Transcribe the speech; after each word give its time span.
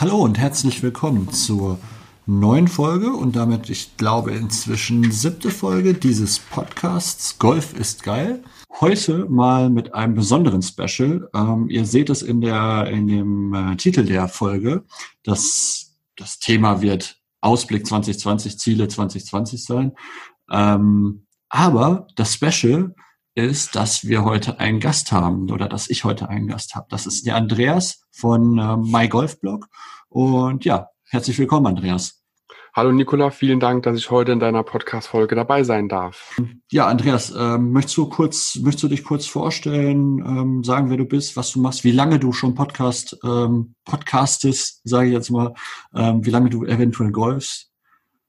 Hallo 0.00 0.22
und 0.22 0.38
herzlich 0.38 0.82
willkommen 0.82 1.30
zur 1.30 1.78
neuen 2.24 2.68
Folge 2.68 3.12
und 3.12 3.36
damit, 3.36 3.68
ich 3.68 3.98
glaube, 3.98 4.30
inzwischen 4.30 5.12
siebte 5.12 5.50
Folge 5.50 5.92
dieses 5.92 6.38
Podcasts 6.38 7.38
Golf 7.38 7.78
ist 7.78 8.02
geil. 8.02 8.42
Heute 8.80 9.26
mal 9.26 9.68
mit 9.68 9.92
einem 9.92 10.14
besonderen 10.14 10.62
Special. 10.62 11.28
Ähm, 11.34 11.68
ihr 11.68 11.84
seht 11.84 12.08
es 12.08 12.22
in 12.22 12.40
der 12.40 12.86
in 12.86 13.08
dem 13.08 13.52
äh, 13.52 13.76
Titel 13.76 14.06
der 14.06 14.28
Folge. 14.28 14.84
Das 15.22 15.98
das 16.16 16.38
Thema 16.38 16.80
wird 16.80 17.18
Ausblick 17.42 17.86
2020, 17.86 18.58
Ziele 18.58 18.88
2020 18.88 19.62
sein. 19.62 19.92
Ähm, 20.50 21.26
aber 21.50 22.06
das 22.16 22.32
Special 22.32 22.94
ist, 23.34 23.76
dass 23.76 24.06
wir 24.06 24.24
heute 24.24 24.58
einen 24.58 24.80
Gast 24.80 25.12
haben 25.12 25.50
oder 25.50 25.68
dass 25.68 25.88
ich 25.88 26.04
heute 26.04 26.28
einen 26.28 26.48
Gast 26.48 26.74
habe. 26.74 26.86
Das 26.90 27.06
ist 27.06 27.26
der 27.26 27.36
Andreas 27.36 28.02
von 28.10 28.58
äh, 28.58 28.76
MyGolfBlog. 28.76 29.66
Und 30.08 30.64
ja, 30.64 30.88
herzlich 31.08 31.38
willkommen, 31.38 31.66
Andreas. 31.66 32.22
Hallo 32.74 32.92
Nicola, 32.92 33.30
vielen 33.30 33.58
Dank, 33.58 33.82
dass 33.82 33.96
ich 33.96 34.12
heute 34.12 34.30
in 34.30 34.38
deiner 34.38 34.62
Podcast-Folge 34.62 35.34
dabei 35.34 35.64
sein 35.64 35.88
darf. 35.88 36.40
Ja, 36.70 36.86
Andreas, 36.86 37.34
ähm, 37.36 37.72
möchtest 37.72 37.96
du 37.96 38.08
kurz, 38.08 38.56
möchtest 38.56 38.84
du 38.84 38.88
dich 38.88 39.02
kurz 39.02 39.26
vorstellen, 39.26 40.18
ähm, 40.20 40.62
sagen, 40.62 40.88
wer 40.88 40.96
du 40.96 41.04
bist, 41.04 41.36
was 41.36 41.50
du 41.50 41.60
machst, 41.60 41.82
wie 41.82 41.90
lange 41.90 42.20
du 42.20 42.32
schon 42.32 42.54
Podcast 42.54 43.18
ähm, 43.24 43.74
podcastest, 43.84 44.82
sage 44.84 45.08
ich 45.08 45.14
jetzt 45.14 45.30
mal, 45.30 45.54
ähm, 45.96 46.24
wie 46.24 46.30
lange 46.30 46.48
du 46.48 46.64
eventuell 46.64 47.10
golfst? 47.10 47.72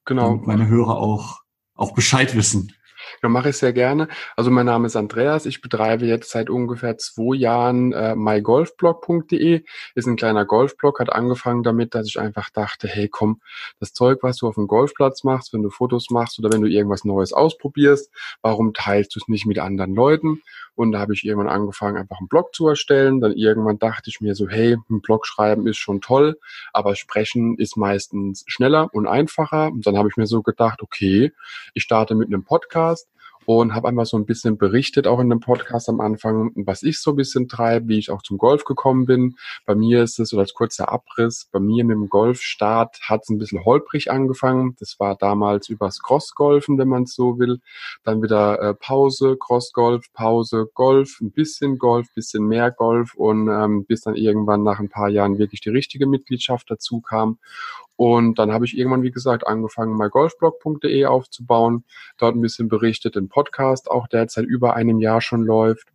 Genau. 0.05 0.30
Damit 0.30 0.47
meine 0.47 0.67
Hörer 0.67 0.97
auch 0.97 1.41
auch 1.81 1.94
Bescheid 1.94 2.36
wissen. 2.36 2.73
Ja, 3.21 3.29
mache 3.29 3.49
ich 3.49 3.57
sehr 3.57 3.73
gerne. 3.73 4.07
Also 4.35 4.51
mein 4.51 4.65
Name 4.65 4.88
ist 4.88 4.95
Andreas. 4.95 5.45
Ich 5.45 5.61
betreibe 5.61 6.05
jetzt 6.05 6.31
seit 6.31 6.49
ungefähr 6.49 6.97
zwei 6.97 7.35
Jahren 7.35 7.93
äh, 7.93 8.15
mygolfblog.de. 8.15 9.63
Ist 9.95 10.07
ein 10.07 10.15
kleiner 10.15 10.45
Golfblog. 10.45 10.99
Hat 10.99 11.11
angefangen 11.11 11.63
damit, 11.63 11.95
dass 11.95 12.07
ich 12.07 12.19
einfach 12.19 12.49
dachte, 12.49 12.88
hey, 12.88 13.07
komm, 13.09 13.41
das 13.79 13.93
Zeug, 13.93 14.19
was 14.21 14.38
du 14.38 14.47
auf 14.47 14.55
dem 14.55 14.67
Golfplatz 14.67 15.23
machst, 15.23 15.53
wenn 15.53 15.63
du 15.63 15.69
Fotos 15.69 16.09
machst 16.09 16.39
oder 16.39 16.52
wenn 16.52 16.61
du 16.61 16.67
irgendwas 16.67 17.05
Neues 17.05 17.33
ausprobierst, 17.33 18.11
warum 18.41 18.73
teilst 18.73 19.16
du 19.16 19.19
es 19.19 19.27
nicht 19.27 19.45
mit 19.45 19.59
anderen 19.59 19.93
Leuten? 19.93 20.41
Und 20.75 20.93
da 20.93 20.99
habe 20.99 21.14
ich 21.14 21.25
irgendwann 21.25 21.49
angefangen, 21.49 21.97
einfach 21.97 22.17
einen 22.19 22.27
Blog 22.27 22.55
zu 22.55 22.67
erstellen. 22.67 23.19
Dann 23.19 23.33
irgendwann 23.33 23.77
dachte 23.77 24.09
ich 24.09 24.21
mir 24.21 24.36
so, 24.36 24.47
hey, 24.47 24.77
ein 24.89 25.02
Blog 25.02 25.27
schreiben 25.27 25.67
ist 25.67 25.77
schon 25.77 26.02
toll, 26.02 26.39
aber 26.73 26.95
sprechen 26.95 27.58
ist 27.58 27.77
meistens 27.77 28.43
schneller 28.47 28.89
und 28.93 29.08
einfacher. 29.08 29.67
Und 29.67 29.86
dann 29.86 29.97
habe 29.97 30.09
ich 30.09 30.17
mir 30.17 30.27
so 30.27 30.41
gedacht, 30.41 30.81
okay, 30.81 31.33
ich 31.73 31.83
starte 31.83 32.16
mit 32.16 32.30
einem 32.30 32.43
Podcast 32.43 33.00
und 33.45 33.73
habe 33.73 33.88
einfach 33.88 34.06
so 34.06 34.17
ein 34.17 34.25
bisschen 34.25 34.58
berichtet, 34.58 35.08
auch 35.08 35.20
in 35.20 35.30
dem 35.30 35.39
Podcast 35.39 35.89
am 35.89 36.00
Anfang, 36.00 36.52
was 36.56 36.84
ich 36.84 37.00
so 37.02 37.11
ein 37.11 37.16
bisschen 37.16 37.48
treibe, 37.48 37.88
wie 37.88 37.98
ich 37.98 38.11
auch 38.11 38.22
zum 38.22 38.38
Golf 38.38 38.64
gekommen 38.66 39.06
bin. 39.06 39.36
Bei 39.66 39.75
mir 39.75 40.03
ist 40.03 40.20
es, 40.20 40.30
so 40.30 40.39
als 40.39 40.53
kurzer 40.53 40.92
Abriss, 40.92 41.48
bei 41.52 41.59
mir 41.59 41.83
mit 41.83 41.95
dem 41.95 42.09
Golfstart 42.09 43.00
hat 43.02 43.22
es 43.23 43.30
ein 43.30 43.38
bisschen 43.38 43.66
holprig 43.66 44.11
angefangen. 44.11 44.75
Das 44.80 45.00
war 45.00 45.16
damals 45.16 45.70
übers 45.70 46.02
Crossgolfen, 46.02 46.78
wenn 46.78 46.88
man 46.88 47.03
es 47.03 47.16
so 47.16 47.39
will. 47.39 47.59
Dann 48.03 48.22
wieder 48.22 48.61
äh, 48.61 48.73
Pause, 48.73 49.38
Crossgolf, 49.39 50.11
Pause, 50.14 50.67
Golf, 50.73 51.20
ein 51.22 51.31
bisschen 51.31 51.78
Golf, 51.78 52.08
bisschen 52.14 52.45
mehr 52.45 52.72
Golf 52.72 53.14
und 53.16 53.50
ähm, 53.50 53.86
bis 53.86 54.02
dann 54.02 54.16
irgendwann 54.16 54.64
nach 54.64 54.80
ein 54.80 54.89
paar 54.89 55.09
Jahren 55.09 55.38
wirklich 55.38 55.61
die 55.61 55.70
richtige 55.70 56.08
Mitgliedschaft 56.08 56.70
dazu 56.70 57.02
kam. 57.02 57.39
Und 58.02 58.39
dann 58.39 58.52
habe 58.52 58.66
ich 58.66 58.75
irgendwann, 58.75 59.03
wie 59.03 59.11
gesagt, 59.11 59.45
angefangen, 59.45 59.95
mygolfblog.de 59.95 61.05
aufzubauen, 61.05 61.83
dort 62.17 62.35
ein 62.35 62.41
bisschen 62.41 62.67
berichtet, 62.67 63.16
den 63.16 63.30
Podcast 63.30 63.91
auch, 63.91 64.08
der 64.08 64.27
seit 64.27 64.45
über 64.45 64.75
einem 64.75 64.97
Jahr 64.97 65.21
schon 65.21 65.43
läuft, 65.43 65.88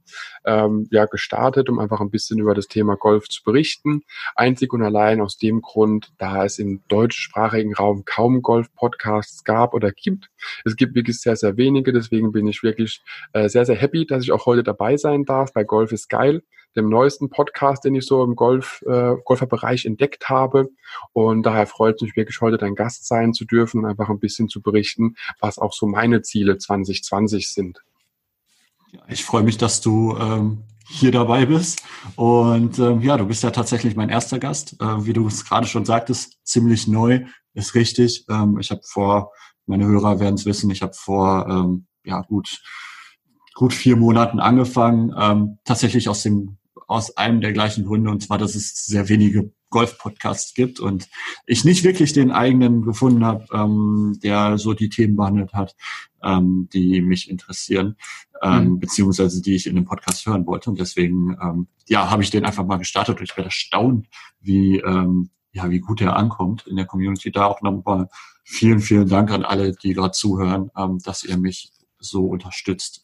ähm, 0.45 0.87
ja, 0.93 1.07
gestartet, 1.07 1.69
um 1.69 1.81
einfach 1.81 2.01
ein 2.01 2.13
bisschen 2.13 2.39
über 2.39 2.55
das 2.55 2.69
Thema 2.69 2.95
Golf 2.95 3.29
zu 3.29 3.43
berichten. 3.43 4.03
Einzig 4.37 4.73
und 4.73 4.85
allein 4.85 5.21
aus 5.21 5.37
dem 5.37 5.63
Grund, 5.63 6.13
da 6.19 6.45
es 6.45 6.61
im 6.61 6.81
deutschsprachigen 6.87 7.75
Raum 7.75 8.05
kaum 8.05 8.41
Golf-Podcasts 8.41 9.43
gab 9.43 9.75
oder 9.75 9.91
gibt. 9.91 10.31
Es 10.65 10.77
gibt 10.77 10.95
wirklich 10.95 11.21
sehr, 11.21 11.35
sehr 11.35 11.57
wenige, 11.57 11.93
deswegen 11.93 12.31
bin 12.31 12.47
ich 12.47 12.63
wirklich 12.63 13.03
äh, 13.33 13.49
sehr, 13.49 13.67
sehr 13.67 13.75
happy, 13.75 14.07
dass 14.07 14.23
ich 14.23 14.31
auch 14.31 14.47
heute 14.47 14.63
dabei 14.63 14.97
sein 14.97 15.25
darf 15.25 15.53
bei 15.53 15.65
Golf 15.65 15.91
ist 15.91 16.09
geil 16.09 16.45
dem 16.77 16.89
neuesten 16.89 17.31
Podcast, 17.31 17.85
den 17.85 17.95
ich 17.95 18.07
so 18.07 18.23
im 18.23 18.37
Golf, 18.37 18.83
äh, 18.87 19.15
Golferbereich 19.25 19.87
entdeckt 19.87 20.29
habe. 20.29 20.69
Und 21.13 21.45
daher 21.45 21.67
freut 21.67 21.97
es 21.97 22.03
mich 22.03 22.17
wirklich 22.17 22.41
heute 22.41 22.59
dein 22.59 22.75
Gast 22.75 23.07
sein 23.07 23.33
zu 23.33 23.45
dürfen 23.45 23.87
einfach 23.87 24.09
ein 24.09 24.19
bisschen 24.19 24.49
zu 24.49 24.61
berichten, 24.61 25.17
was 25.41 25.59
auch 25.59 25.73
so 25.73 25.87
meine 25.87 26.23
Ziele 26.23 26.59
2020 26.59 27.53
sind. 27.53 27.83
Ja, 28.93 29.01
ich 29.09 29.25
freue 29.25 29.43
mich, 29.43 29.59
dass 29.59 29.81
du 29.81 30.17
ähm, 30.17 30.63
hier 30.89 31.13
dabei 31.13 31.47
bist. 31.47 31.83
Und 32.15 32.79
ähm, 32.79 33.01
ja, 33.03 33.17
du 33.17 33.27
bist 33.27 33.43
ja 33.43 33.51
tatsächlich 33.51 33.97
mein 33.97 34.09
erster 34.09 34.39
Gast. 34.39 34.77
Äh, 34.81 35.05
wie 35.07 35.13
du 35.13 35.27
es 35.27 35.45
gerade 35.45 35.67
schon 35.67 35.85
sagtest, 35.85 36.39
ziemlich 36.45 36.87
neu, 36.87 37.25
ist 37.55 37.75
richtig. 37.75 38.25
Ähm, 38.29 38.59
ich 38.61 38.71
habe 38.71 38.83
vor, 38.85 39.33
meine 39.67 39.87
Hörer 39.87 40.21
werden 40.21 40.37
es 40.37 40.47
wissen, 40.47 40.71
ich 40.71 40.83
habe 40.83 40.95
vor 40.95 41.47
ähm, 41.49 41.87
ja 42.05 42.21
gut 42.23 42.61
gut 43.57 43.73
vier 43.73 43.97
Monaten 43.97 44.39
angefangen, 44.39 45.15
ähm, 45.19 45.59
tatsächlich 45.65 46.09
aus 46.09 46.23
dem 46.23 46.59
aus 46.87 47.17
einem 47.17 47.41
der 47.41 47.53
gleichen 47.53 47.85
Gründe, 47.85 48.11
und 48.11 48.23
zwar, 48.23 48.39
dass 48.39 48.55
es 48.55 48.87
sehr 48.87 49.09
wenige 49.09 49.51
Golf-Podcasts 49.71 50.55
gibt 50.55 50.79
und 50.79 51.09
ich 51.47 51.65
nicht 51.65 51.83
wirklich 51.85 52.13
den 52.13 52.31
eigenen 52.31 52.83
gefunden 52.83 53.25
habe, 53.25 53.47
ähm, 53.53 54.19
der 54.23 54.59
so 54.59 54.73
die 54.73 54.89
Themen 54.89 55.17
behandelt 55.17 55.53
hat, 55.53 55.75
ähm, 56.23 56.69
die 56.73 57.01
mich 57.01 57.29
interessieren, 57.29 57.97
ähm, 58.43 58.65
mhm. 58.65 58.79
beziehungsweise 58.79 59.43
die 59.43 59.57
ich 59.57 59.67
in 59.67 59.75
dem 59.75 59.85
Podcast 59.85 60.25
hören 60.27 60.47
wollte. 60.47 60.71
Und 60.71 60.79
deswegen, 60.79 61.37
ähm, 61.43 61.67
ja, 61.89 62.11
habe 62.11 62.23
ich 62.23 62.31
den 62.31 62.45
einfach 62.45 62.65
mal 62.65 62.79
gestartet 62.79 63.19
und 63.19 63.25
ich 63.25 63.37
werde 63.37 63.49
erstaunt, 63.49 64.09
wie, 64.41 64.79
ähm, 64.79 65.31
ja, 65.53 65.69
wie 65.71 65.81
gut 65.81 66.01
er 66.01 66.17
ankommt 66.17 66.67
in 66.67 66.77
der 66.77 66.87
Community. 66.87 67.33
Da 67.33 67.47
auch 67.47 67.63
nochmal 67.63 68.09
vielen, 68.45 68.81
vielen 68.81 69.09
Dank 69.09 69.31
an 69.31 69.45
alle, 69.45 69.73
die 69.73 69.95
gerade 69.95 70.13
zuhören, 70.13 70.71
ähm, 70.77 70.99
dass 71.05 71.25
ihr 71.25 71.37
mich 71.37 71.73
so 72.09 72.27
unterstützt. 72.27 73.03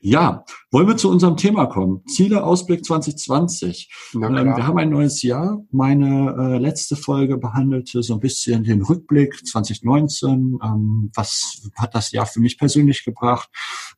Ja, 0.00 0.44
wollen 0.70 0.86
wir 0.86 0.96
zu 0.96 1.10
unserem 1.10 1.36
Thema 1.36 1.66
kommen. 1.66 2.02
Ziele 2.06 2.44
Ausblick 2.44 2.84
2020. 2.84 3.90
Ähm, 4.14 4.20
wir 4.20 4.66
haben 4.66 4.78
ein 4.78 4.90
neues 4.90 5.22
Jahr. 5.22 5.64
Meine 5.70 6.36
äh, 6.38 6.58
letzte 6.58 6.96
Folge 6.96 7.38
behandelte 7.38 8.02
so 8.02 8.14
ein 8.14 8.20
bisschen 8.20 8.64
den 8.64 8.82
Rückblick 8.82 9.46
2019. 9.46 10.58
Ähm, 10.62 11.10
was 11.14 11.62
hat 11.76 11.94
das 11.94 12.12
Jahr 12.12 12.26
für 12.26 12.40
mich 12.40 12.58
persönlich 12.58 13.04
gebracht? 13.04 13.48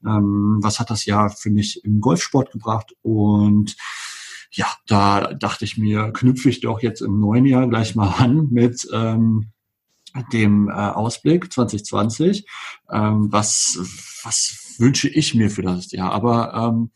Ähm, 0.04 0.58
was 0.60 0.78
hat 0.78 0.90
das 0.90 1.04
Jahr 1.04 1.30
für 1.30 1.50
mich 1.50 1.84
im 1.84 2.00
Golfsport 2.00 2.52
gebracht? 2.52 2.94
Und 3.02 3.76
ja, 4.50 4.66
da 4.86 5.34
dachte 5.34 5.64
ich 5.64 5.76
mir, 5.76 6.12
knüpfe 6.12 6.48
ich 6.48 6.60
doch 6.60 6.80
jetzt 6.80 7.02
im 7.02 7.20
neuen 7.20 7.44
Jahr 7.44 7.68
gleich 7.68 7.94
mal 7.94 8.14
an 8.18 8.48
mit 8.50 8.88
ähm, 8.92 9.52
dem 10.32 10.68
äh, 10.68 10.72
Ausblick 10.72 11.52
2020. 11.52 12.46
Ähm, 12.90 13.32
was, 13.32 13.78
was 14.24 14.74
wünsche 14.78 15.08
ich 15.08 15.34
mir 15.34 15.50
für 15.50 15.62
das 15.62 15.92
Jahr? 15.92 16.12
Aber 16.12 16.54
ähm, 16.54 16.90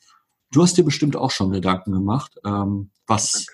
du 0.51 0.63
hast 0.63 0.77
dir 0.77 0.85
bestimmt 0.85 1.17
auch 1.17 1.31
schon 1.31 1.51
Gedanken 1.51 1.93
gemacht, 1.93 2.39
ähm, 2.45 2.91
was 3.07 3.47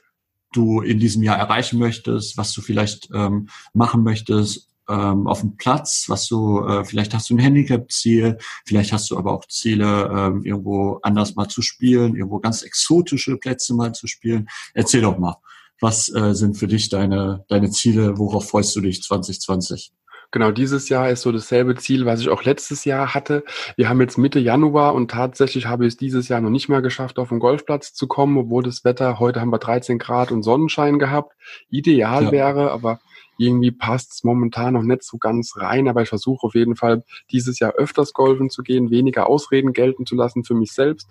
du 0.52 0.80
in 0.80 0.98
diesem 0.98 1.22
Jahr 1.22 1.36
erreichen 1.36 1.78
möchtest, 1.78 2.36
was 2.36 2.52
du 2.52 2.62
vielleicht 2.62 3.08
ähm, 3.12 3.48
machen 3.74 4.02
möchtest 4.02 4.68
ähm, 4.88 5.26
auf 5.26 5.40
dem 5.40 5.56
Platz, 5.56 6.08
was 6.08 6.26
du, 6.28 6.64
äh, 6.64 6.84
vielleicht 6.84 7.14
hast 7.14 7.30
du 7.30 7.34
ein 7.34 7.38
Handicap-Ziel, 7.38 8.38
vielleicht 8.64 8.92
hast 8.92 9.10
du 9.10 9.18
aber 9.18 9.32
auch 9.32 9.46
Ziele, 9.46 10.10
ähm, 10.12 10.44
irgendwo 10.44 10.98
anders 11.02 11.34
mal 11.34 11.48
zu 11.48 11.62
spielen, 11.62 12.16
irgendwo 12.16 12.40
ganz 12.40 12.62
exotische 12.62 13.36
Plätze 13.36 13.74
mal 13.74 13.92
zu 13.92 14.06
spielen. 14.06 14.48
Erzähl 14.74 15.02
doch 15.02 15.18
mal. 15.18 15.36
Was 15.80 16.12
äh, 16.14 16.34
sind 16.34 16.56
für 16.56 16.66
dich 16.66 16.88
deine, 16.88 17.44
deine 17.48 17.70
Ziele? 17.70 18.18
Worauf 18.18 18.48
freust 18.48 18.74
du 18.76 18.80
dich 18.80 19.02
2020? 19.02 19.92
Genau, 20.30 20.50
dieses 20.50 20.90
Jahr 20.90 21.08
ist 21.08 21.22
so 21.22 21.32
dasselbe 21.32 21.74
Ziel, 21.76 22.04
was 22.04 22.20
ich 22.20 22.28
auch 22.28 22.44
letztes 22.44 22.84
Jahr 22.84 23.14
hatte. 23.14 23.44
Wir 23.76 23.88
haben 23.88 24.00
jetzt 24.00 24.18
Mitte 24.18 24.38
Januar 24.38 24.94
und 24.94 25.10
tatsächlich 25.10 25.64
habe 25.66 25.86
ich 25.86 25.94
es 25.94 25.96
dieses 25.96 26.28
Jahr 26.28 26.42
noch 26.42 26.50
nicht 26.50 26.68
mal 26.68 26.82
geschafft, 26.82 27.18
auf 27.18 27.30
den 27.30 27.38
Golfplatz 27.38 27.94
zu 27.94 28.06
kommen, 28.06 28.36
obwohl 28.36 28.62
das 28.62 28.84
Wetter, 28.84 29.18
heute 29.20 29.40
haben 29.40 29.52
wir 29.52 29.58
13 29.58 29.98
Grad 29.98 30.30
und 30.30 30.42
Sonnenschein 30.42 30.98
gehabt. 30.98 31.34
Ideal 31.70 32.24
ja. 32.24 32.32
wäre, 32.32 32.72
aber 32.72 33.00
irgendwie 33.38 33.70
passt 33.70 34.12
es 34.12 34.24
momentan 34.24 34.74
noch 34.74 34.82
nicht 34.82 35.02
so 35.02 35.18
ganz 35.18 35.54
rein, 35.56 35.88
aber 35.88 36.02
ich 36.02 36.08
versuche 36.08 36.46
auf 36.46 36.54
jeden 36.54 36.76
Fall 36.76 37.04
dieses 37.30 37.58
Jahr 37.58 37.72
öfters 37.72 38.12
golfen 38.12 38.50
zu 38.50 38.62
gehen, 38.62 38.90
weniger 38.90 39.28
Ausreden 39.28 39.72
gelten 39.72 40.06
zu 40.06 40.14
lassen 40.14 40.44
für 40.44 40.54
mich 40.54 40.72
selbst. 40.72 41.08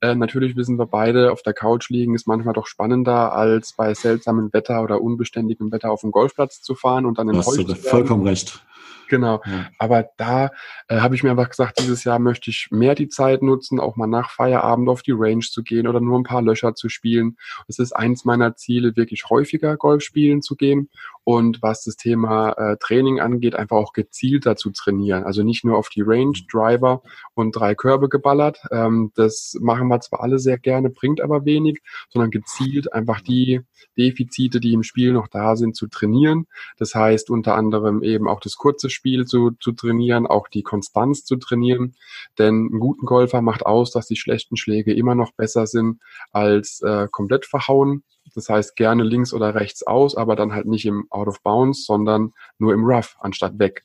Äh, 0.00 0.14
natürlich 0.14 0.56
wissen 0.56 0.78
wir 0.78 0.86
beide, 0.86 1.32
auf 1.32 1.42
der 1.42 1.52
Couch 1.52 1.90
liegen 1.90 2.14
ist 2.14 2.26
manchmal 2.26 2.54
doch 2.54 2.66
spannender, 2.66 3.32
als 3.32 3.72
bei 3.72 3.94
seltsamem 3.94 4.52
Wetter 4.52 4.82
oder 4.82 5.02
unbeständigem 5.02 5.72
Wetter 5.72 5.90
auf 5.90 6.00
dem 6.00 6.12
Golfplatz 6.12 6.62
zu 6.62 6.74
fahren 6.74 7.04
und 7.04 7.18
dann 7.18 7.28
in 7.28 7.36
Hast 7.36 7.56
du 7.56 7.74
vollkommen 7.74 8.26
recht. 8.26 8.62
Genau. 9.08 9.40
Ja. 9.46 9.68
Aber 9.78 10.08
da 10.16 10.50
äh, 10.88 10.98
habe 10.98 11.14
ich 11.14 11.22
mir 11.22 11.30
einfach 11.30 11.48
gesagt, 11.48 11.78
dieses 11.78 12.04
Jahr 12.04 12.18
möchte 12.18 12.50
ich 12.50 12.68
mehr 12.70 12.94
die 12.94 13.08
Zeit 13.08 13.42
nutzen, 13.42 13.80
auch 13.80 13.96
mal 13.96 14.06
nach 14.06 14.30
Feierabend 14.30 14.88
auf 14.88 15.02
die 15.02 15.14
Range 15.14 15.44
zu 15.44 15.62
gehen 15.62 15.86
oder 15.86 16.00
nur 16.00 16.18
ein 16.18 16.24
paar 16.24 16.42
Löcher 16.42 16.74
zu 16.74 16.88
spielen. 16.88 17.36
Es 17.68 17.78
ist 17.78 17.92
eins 17.92 18.24
meiner 18.24 18.56
Ziele, 18.56 18.96
wirklich 18.96 19.30
häufiger 19.30 19.76
Golf 19.76 20.02
spielen 20.02 20.42
zu 20.42 20.56
gehen. 20.56 20.90
Und 21.28 21.60
was 21.60 21.82
das 21.82 21.96
Thema 21.96 22.52
äh, 22.52 22.76
Training 22.78 23.18
angeht, 23.18 23.56
einfach 23.56 23.76
auch 23.78 23.92
gezielter 23.92 24.54
zu 24.54 24.70
trainieren. 24.70 25.24
Also 25.24 25.42
nicht 25.42 25.64
nur 25.64 25.76
auf 25.76 25.88
die 25.88 26.02
Range, 26.02 26.38
Driver 26.48 27.02
und 27.34 27.50
drei 27.56 27.74
Körbe 27.74 28.08
geballert. 28.08 28.60
Ähm, 28.70 29.10
das 29.16 29.56
machen 29.60 29.88
wir 29.88 29.98
zwar 29.98 30.22
alle 30.22 30.38
sehr 30.38 30.56
gerne, 30.56 30.88
bringt 30.88 31.20
aber 31.20 31.44
wenig, 31.44 31.82
sondern 32.10 32.30
gezielt 32.30 32.92
einfach 32.92 33.20
die 33.20 33.62
Defizite, 33.98 34.60
die 34.60 34.72
im 34.72 34.84
Spiel 34.84 35.12
noch 35.12 35.26
da 35.26 35.56
sind, 35.56 35.74
zu 35.74 35.88
trainieren. 35.88 36.46
Das 36.78 36.94
heißt 36.94 37.28
unter 37.28 37.56
anderem 37.56 38.04
eben 38.04 38.28
auch 38.28 38.38
das 38.38 38.54
kurze 38.54 38.88
Spiel 38.88 39.24
zu, 39.24 39.50
zu 39.58 39.72
trainieren, 39.72 40.28
auch 40.28 40.46
die 40.46 40.62
Konstanz 40.62 41.24
zu 41.24 41.34
trainieren. 41.34 41.96
Denn 42.38 42.68
einen 42.70 42.78
guten 42.78 43.04
Golfer 43.04 43.42
macht 43.42 43.66
aus, 43.66 43.90
dass 43.90 44.06
die 44.06 44.14
schlechten 44.14 44.56
Schläge 44.56 44.94
immer 44.94 45.16
noch 45.16 45.32
besser 45.32 45.66
sind 45.66 45.98
als 46.30 46.80
äh, 46.82 47.08
komplett 47.10 47.46
verhauen. 47.46 48.04
Das 48.34 48.48
heißt 48.48 48.76
gerne 48.76 49.02
links 49.02 49.32
oder 49.32 49.54
rechts 49.54 49.86
aus, 49.86 50.16
aber 50.16 50.36
dann 50.36 50.52
halt 50.52 50.66
nicht 50.66 50.86
im 50.86 51.06
Out 51.10 51.28
of 51.28 51.42
Bounds, 51.42 51.86
sondern 51.86 52.32
nur 52.58 52.74
im 52.74 52.84
Rough 52.84 53.16
anstatt 53.20 53.58
weg. 53.58 53.84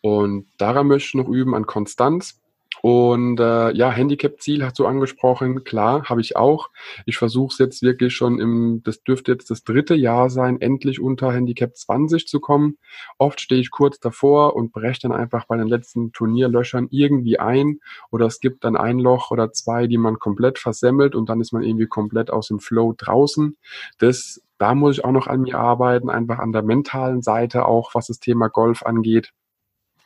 Und 0.00 0.46
daran 0.58 0.86
möchte 0.86 1.08
ich 1.08 1.14
noch 1.14 1.28
üben 1.28 1.54
an 1.54 1.66
Konstanz. 1.66 2.40
Und 2.82 3.40
äh, 3.40 3.72
ja, 3.72 3.90
Handicap-Ziel 3.90 4.64
hast 4.64 4.78
du 4.78 4.86
angesprochen, 4.86 5.64
klar, 5.64 6.04
habe 6.04 6.20
ich 6.20 6.36
auch. 6.36 6.70
Ich 7.06 7.16
versuche 7.16 7.52
es 7.52 7.58
jetzt 7.58 7.82
wirklich 7.82 8.14
schon 8.14 8.38
im, 8.40 8.82
das 8.84 9.02
dürfte 9.02 9.32
jetzt 9.32 9.50
das 9.50 9.64
dritte 9.64 9.94
Jahr 9.94 10.30
sein, 10.30 10.60
endlich 10.60 11.00
unter 11.00 11.32
Handicap 11.32 11.76
20 11.76 12.26
zu 12.26 12.40
kommen. 12.40 12.78
Oft 13.18 13.40
stehe 13.40 13.60
ich 13.60 13.70
kurz 13.70 13.98
davor 14.00 14.56
und 14.56 14.72
breche 14.72 15.00
dann 15.02 15.12
einfach 15.12 15.46
bei 15.46 15.56
den 15.56 15.68
letzten 15.68 16.12
Turnierlöchern 16.12 16.88
irgendwie 16.90 17.38
ein 17.38 17.80
oder 18.10 18.26
es 18.26 18.40
gibt 18.40 18.64
dann 18.64 18.76
ein 18.76 18.98
Loch 18.98 19.30
oder 19.30 19.52
zwei, 19.52 19.86
die 19.86 19.98
man 19.98 20.18
komplett 20.18 20.58
versemmelt 20.58 21.14
und 21.14 21.28
dann 21.28 21.40
ist 21.40 21.52
man 21.52 21.62
irgendwie 21.62 21.86
komplett 21.86 22.30
aus 22.30 22.48
dem 22.48 22.60
Flow 22.60 22.94
draußen. 22.96 23.56
Das, 23.98 24.42
da 24.58 24.74
muss 24.74 24.98
ich 24.98 25.04
auch 25.04 25.12
noch 25.12 25.26
an 25.26 25.42
mir 25.42 25.58
arbeiten, 25.58 26.10
einfach 26.10 26.38
an 26.38 26.52
der 26.52 26.62
mentalen 26.62 27.22
Seite 27.22 27.66
auch, 27.66 27.94
was 27.94 28.06
das 28.06 28.20
Thema 28.20 28.48
Golf 28.48 28.82
angeht 28.82 29.32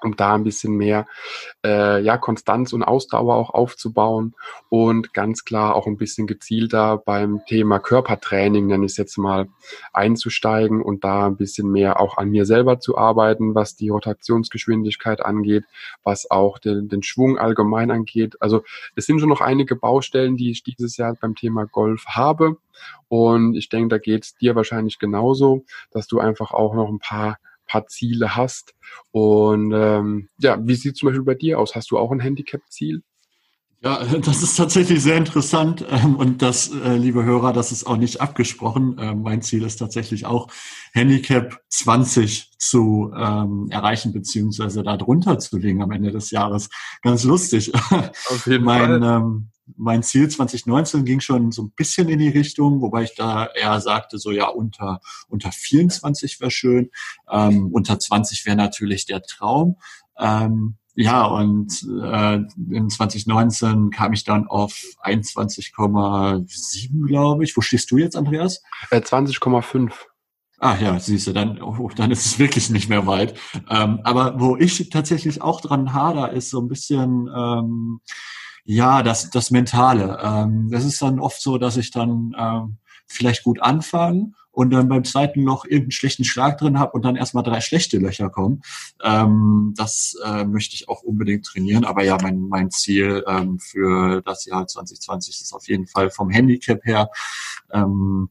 um 0.04 0.16
da 0.16 0.34
ein 0.34 0.44
bisschen 0.44 0.76
mehr 0.76 1.06
äh, 1.64 2.02
ja, 2.02 2.16
Konstanz 2.16 2.72
und 2.72 2.82
Ausdauer 2.82 3.36
auch 3.36 3.50
aufzubauen 3.50 4.34
und 4.68 5.14
ganz 5.14 5.44
klar 5.44 5.74
auch 5.74 5.86
ein 5.86 5.96
bisschen 5.96 6.26
gezielter 6.26 6.98
beim 6.98 7.42
Thema 7.46 7.78
Körpertraining, 7.78 8.66
nenne 8.66 8.86
ich 8.86 8.92
es 8.92 8.96
jetzt 8.96 9.18
mal, 9.18 9.48
einzusteigen 9.92 10.82
und 10.82 11.04
da 11.04 11.26
ein 11.26 11.36
bisschen 11.36 11.70
mehr 11.70 12.00
auch 12.00 12.18
an 12.18 12.30
mir 12.30 12.46
selber 12.46 12.80
zu 12.80 12.96
arbeiten, 12.96 13.54
was 13.54 13.76
die 13.76 13.88
Rotationsgeschwindigkeit 13.88 15.24
angeht, 15.24 15.64
was 16.02 16.30
auch 16.30 16.58
den, 16.58 16.88
den 16.88 17.02
Schwung 17.02 17.38
allgemein 17.38 17.90
angeht. 17.90 18.36
Also 18.40 18.62
es 18.96 19.06
sind 19.06 19.20
schon 19.20 19.28
noch 19.28 19.40
einige 19.40 19.76
Baustellen, 19.76 20.36
die 20.36 20.50
ich 20.50 20.62
dieses 20.62 20.96
Jahr 20.96 21.14
beim 21.20 21.34
Thema 21.34 21.66
Golf 21.66 22.04
habe. 22.06 22.56
Und 23.08 23.54
ich 23.54 23.68
denke, 23.68 23.88
da 23.88 23.98
geht 23.98 24.24
es 24.24 24.36
dir 24.36 24.56
wahrscheinlich 24.56 24.98
genauso, 24.98 25.64
dass 25.90 26.06
du 26.06 26.18
einfach 26.18 26.52
auch 26.52 26.74
noch 26.74 26.88
ein 26.88 26.98
paar 26.98 27.38
paar 27.72 27.86
Ziele 27.86 28.36
hast. 28.36 28.74
Und 29.10 29.72
ähm, 29.72 30.28
ja, 30.38 30.58
wie 30.64 30.74
sieht 30.74 30.96
zum 30.96 31.08
Beispiel 31.08 31.24
bei 31.24 31.34
dir 31.34 31.58
aus? 31.58 31.74
Hast 31.74 31.90
du 31.90 31.98
auch 31.98 32.12
ein 32.12 32.20
Handicap-Ziel? 32.20 33.02
Ja, 33.82 34.04
das 34.20 34.42
ist 34.42 34.56
tatsächlich 34.56 35.02
sehr 35.02 35.16
interessant 35.16 35.84
ähm, 35.90 36.16
und 36.16 36.42
das, 36.42 36.70
äh, 36.72 36.96
liebe 36.96 37.24
Hörer, 37.24 37.52
das 37.52 37.72
ist 37.72 37.86
auch 37.86 37.96
nicht 37.96 38.20
abgesprochen. 38.20 38.96
Ähm, 39.00 39.22
mein 39.22 39.42
Ziel 39.42 39.64
ist 39.64 39.76
tatsächlich 39.76 40.26
auch 40.26 40.48
Handicap 40.92 41.58
20 41.68 42.52
zu 42.58 43.12
ähm, 43.16 43.68
erreichen 43.70 44.12
beziehungsweise 44.12 44.82
da 44.82 44.96
drunter 44.96 45.38
zu 45.38 45.56
liegen 45.56 45.82
am 45.82 45.90
Ende 45.90 46.12
des 46.12 46.30
Jahres. 46.30 46.68
Ganz 47.02 47.24
lustig. 47.24 47.72
Auf 47.74 48.46
jeden 48.46 48.64
mein, 48.64 49.02
Fall. 49.02 49.42
Mein 49.76 50.02
Ziel 50.02 50.28
2019 50.28 51.04
ging 51.04 51.20
schon 51.20 51.52
so 51.52 51.62
ein 51.62 51.70
bisschen 51.70 52.08
in 52.08 52.18
die 52.18 52.28
Richtung, 52.28 52.80
wobei 52.80 53.04
ich 53.04 53.14
da 53.14 53.46
eher 53.46 53.80
sagte, 53.80 54.18
so 54.18 54.30
ja, 54.30 54.48
unter, 54.48 55.00
unter 55.28 55.52
24 55.52 56.40
wäre 56.40 56.50
schön, 56.50 56.90
ähm, 57.30 57.70
unter 57.72 57.98
20 57.98 58.44
wäre 58.44 58.56
natürlich 58.56 59.06
der 59.06 59.22
Traum. 59.22 59.76
Ähm, 60.18 60.76
ja, 60.94 61.24
und 61.24 61.72
äh, 62.02 62.40
in 62.70 62.90
2019 62.90 63.90
kam 63.90 64.12
ich 64.12 64.24
dann 64.24 64.46
auf 64.46 64.78
21,7, 65.02 67.06
glaube 67.06 67.44
ich. 67.44 67.56
Wo 67.56 67.62
stehst 67.62 67.90
du 67.90 67.96
jetzt, 67.96 68.14
Andreas? 68.14 68.62
Äh, 68.90 69.00
20,5. 69.00 69.90
Ah 70.58 70.76
ja, 70.80 71.00
siehst 71.00 71.26
du, 71.26 71.32
dann, 71.32 71.60
oh, 71.60 71.90
dann 71.96 72.12
ist 72.12 72.26
es 72.26 72.38
wirklich 72.38 72.70
nicht 72.70 72.88
mehr 72.88 73.06
weit. 73.06 73.36
Ähm, 73.68 74.00
aber 74.04 74.38
wo 74.38 74.56
ich 74.56 74.90
tatsächlich 74.90 75.42
auch 75.42 75.60
dran 75.60 75.92
hader, 75.92 76.32
ist 76.32 76.50
so 76.50 76.60
ein 76.60 76.68
bisschen 76.68 77.28
ähm, 77.34 78.00
ja, 78.64 79.02
das, 79.02 79.30
das 79.30 79.50
Mentale. 79.50 80.18
Ähm, 80.22 80.68
das 80.70 80.84
ist 80.84 81.02
dann 81.02 81.20
oft 81.20 81.40
so, 81.40 81.58
dass 81.58 81.76
ich 81.76 81.90
dann 81.90 82.34
ähm, 82.38 82.78
vielleicht 83.06 83.42
gut 83.44 83.60
anfange 83.60 84.32
und 84.52 84.70
dann 84.70 84.88
beim 84.88 85.04
zweiten 85.04 85.42
Loch 85.42 85.64
irgendeinen 85.64 85.92
schlechten 85.92 86.24
Schlag 86.24 86.58
drin 86.58 86.78
habe 86.78 86.92
und 86.92 87.04
dann 87.04 87.16
erstmal 87.16 87.42
drei 87.42 87.60
schlechte 87.60 87.98
Löcher 87.98 88.30
kommen. 88.30 88.62
Ähm, 89.02 89.74
das 89.76 90.14
äh, 90.24 90.44
möchte 90.44 90.74
ich 90.74 90.88
auch 90.88 91.02
unbedingt 91.02 91.46
trainieren. 91.46 91.84
Aber 91.84 92.04
ja, 92.04 92.18
mein, 92.22 92.40
mein 92.40 92.70
Ziel 92.70 93.24
ähm, 93.26 93.58
für 93.58 94.22
das 94.22 94.44
Jahr 94.44 94.66
2020 94.66 95.40
ist 95.40 95.52
auf 95.52 95.68
jeden 95.68 95.86
Fall 95.86 96.10
vom 96.10 96.30
Handicap 96.30 96.84
her 96.84 97.10
ähm, 97.72 98.28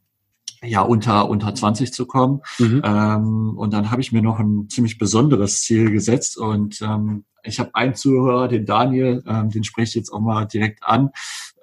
ja 0.63 0.81
unter 0.81 1.29
unter 1.29 1.53
20 1.53 1.93
zu 1.93 2.05
kommen. 2.05 2.41
Mhm. 2.59 2.81
Ähm, 2.83 3.57
und 3.57 3.73
dann 3.73 3.91
habe 3.91 4.01
ich 4.01 4.11
mir 4.11 4.21
noch 4.21 4.39
ein 4.39 4.69
ziemlich 4.69 4.97
besonderes 4.97 5.61
Ziel 5.61 5.91
gesetzt 5.91 6.37
und 6.37 6.81
ähm, 6.81 7.25
ich 7.43 7.59
habe 7.59 7.73
einen 7.73 7.95
Zuhörer, 7.95 8.47
den 8.47 8.65
Daniel, 8.67 9.23
ähm, 9.25 9.49
den 9.49 9.63
spreche 9.63 9.89
ich 9.89 9.95
jetzt 9.95 10.11
auch 10.11 10.19
mal 10.19 10.45
direkt 10.45 10.83
an. 10.83 11.09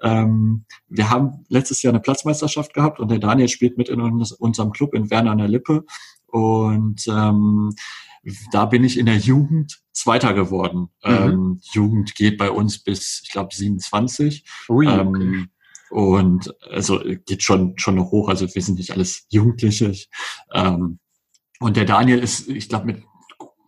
Ähm, 0.03 0.65
wir 0.89 1.11
haben 1.11 1.45
letztes 1.49 1.83
Jahr 1.83 1.93
eine 1.93 2.00
Platzmeisterschaft 2.00 2.75
gehabt 2.75 2.99
und 2.99 3.11
der 3.11 3.21
Daniel 3.21 3.49
spielt 3.49 3.79
mit 3.79 3.89
in 3.89 4.00
uns, 4.00 4.33
unserem 4.33 4.73
Club 4.73 4.95
in 4.95 5.11
Werner 5.11 5.31
an 5.33 5.39
der 5.39 5.49
Lippe 5.49 5.85
und 6.27 7.06
ähm, 7.09 7.75
da 8.53 8.67
bin 8.67 8.85
ich 8.85 8.99
in 8.99 9.06
der 9.06 9.17
Jugend 9.17 9.81
Zweiter 9.93 10.35
geworden. 10.35 10.91
Mhm. 11.05 11.12
Ähm, 11.12 11.61
Jugend 11.73 12.15
geht 12.15 12.39
bei 12.39 12.51
uns 12.51 12.79
bis, 12.79 13.23
ich 13.25 13.31
glaube, 13.31 13.55
27. 13.55 14.44
Ui, 14.69 14.87
okay. 14.87 15.01
ähm, 15.01 15.49
und 15.90 16.55
also 16.70 17.00
geht 17.26 17.43
schon 17.43 17.79
schon 17.79 17.96
noch 17.96 18.11
hoch. 18.11 18.29
Also 18.29 18.52
wir 18.55 18.62
sind 18.62 18.79
nicht 18.79 18.93
alles 18.93 19.26
Jugendliche. 19.31 19.93
Ähm, 20.52 20.99
und 21.61 21.76
der 21.76 21.85
Daniel 21.85 22.20
ist, 22.20 22.49
ich 22.49 22.69
glaube, 22.69 22.87
mit 22.87 23.02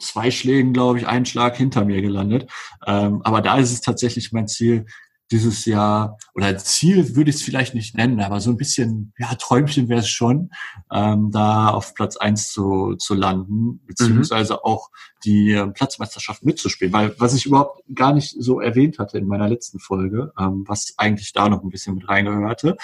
zwei 0.00 0.30
Schlägen, 0.30 0.72
glaube 0.72 0.98
ich, 0.98 1.06
einen 1.06 1.26
Schlag 1.26 1.56
hinter 1.56 1.84
mir 1.84 2.02
gelandet. 2.02 2.50
Ähm, 2.86 3.20
aber 3.22 3.40
da 3.42 3.58
ist 3.58 3.72
es 3.72 3.80
tatsächlich 3.80 4.32
mein 4.32 4.48
Ziel, 4.48 4.86
dieses 5.30 5.64
Jahr, 5.64 6.18
oder 6.34 6.56
Ziel 6.58 7.14
würde 7.14 7.30
ich 7.30 7.36
es 7.36 7.42
vielleicht 7.42 7.74
nicht 7.74 7.96
nennen, 7.96 8.20
aber 8.20 8.40
so 8.40 8.50
ein 8.50 8.56
bisschen, 8.56 9.12
ja, 9.18 9.34
Träumchen 9.34 9.88
wäre 9.88 10.00
es 10.00 10.08
schon, 10.08 10.50
ähm, 10.92 11.30
da 11.30 11.68
auf 11.68 11.94
Platz 11.94 12.16
eins 12.16 12.50
zu, 12.50 12.96
zu 12.96 13.14
landen, 13.14 13.80
beziehungsweise 13.86 14.54
mhm. 14.54 14.58
auch 14.64 14.90
die 15.24 15.52
äh, 15.52 15.66
Platzmeisterschaft 15.68 16.44
mitzuspielen. 16.44 16.92
Weil 16.92 17.14
was 17.18 17.34
ich 17.34 17.46
überhaupt 17.46 17.82
gar 17.94 18.12
nicht 18.12 18.34
so 18.38 18.60
erwähnt 18.60 18.98
hatte 18.98 19.18
in 19.18 19.26
meiner 19.26 19.48
letzten 19.48 19.78
Folge, 19.78 20.32
ähm, 20.38 20.64
was 20.66 20.94
eigentlich 20.96 21.32
da 21.32 21.48
noch 21.48 21.62
ein 21.62 21.70
bisschen 21.70 21.94
mit 21.94 22.08
reingehörte, 22.08 22.76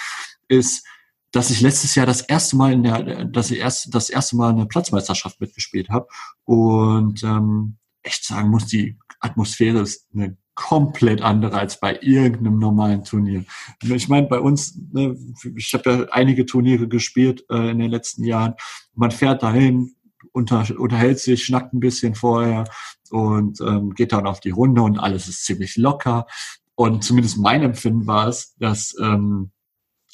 ist, 0.47 0.85
dass 1.31 1.49
ich 1.49 1.59
letztes 1.59 1.95
Jahr 1.95 2.05
das 2.05 2.21
erste 2.21 2.55
Mal 2.55 2.71
in 2.71 2.83
der, 2.83 3.25
dass 3.25 3.51
ich 3.51 3.59
erst 3.59 3.93
das 3.93 4.09
erste 4.09 4.37
Mal 4.37 4.51
eine 4.51 4.65
Platzmeisterschaft 4.65 5.41
mitgespielt 5.41 5.89
habe 5.89 6.07
und 6.45 7.23
ähm, 7.23 7.77
echt 8.01 8.25
sagen 8.25 8.49
muss, 8.49 8.67
die 8.67 8.97
Atmosphäre 9.19 9.79
ist 9.79 10.07
eine 10.13 10.37
komplett 10.57 11.21
andere 11.21 11.57
als 11.57 11.79
bei 11.79 11.99
irgendeinem 12.01 12.57
normalen 12.57 13.03
Turnier. 13.03 13.45
Ich 13.83 14.09
meine, 14.09 14.27
bei 14.27 14.39
uns, 14.39 14.77
ne, 14.91 15.15
ich 15.55 15.73
habe 15.73 15.89
ja 15.89 16.05
einige 16.11 16.47
Turniere 16.47 16.87
gespielt 16.87 17.45
äh, 17.49 17.69
in 17.69 17.79
den 17.79 17.91
letzten 17.91 18.25
Jahren. 18.25 18.55
Man 18.95 19.11
fährt 19.11 19.43
dahin, 19.43 19.95
unter, 20.33 20.65
unterhält 20.77 21.19
sich, 21.19 21.45
schnackt 21.45 21.73
ein 21.73 21.79
bisschen 21.79 22.15
vorher 22.15 22.65
und 23.11 23.61
ähm, 23.61 23.93
geht 23.93 24.11
dann 24.11 24.25
auf 24.25 24.39
die 24.39 24.49
Runde 24.49 24.81
und 24.81 24.97
alles 24.97 25.27
ist 25.27 25.45
ziemlich 25.45 25.77
locker. 25.77 26.25
Und 26.73 27.03
zumindest 27.03 27.37
mein 27.37 27.61
Empfinden 27.61 28.07
war 28.07 28.27
es, 28.27 28.55
dass 28.57 28.95
ähm, 28.99 29.51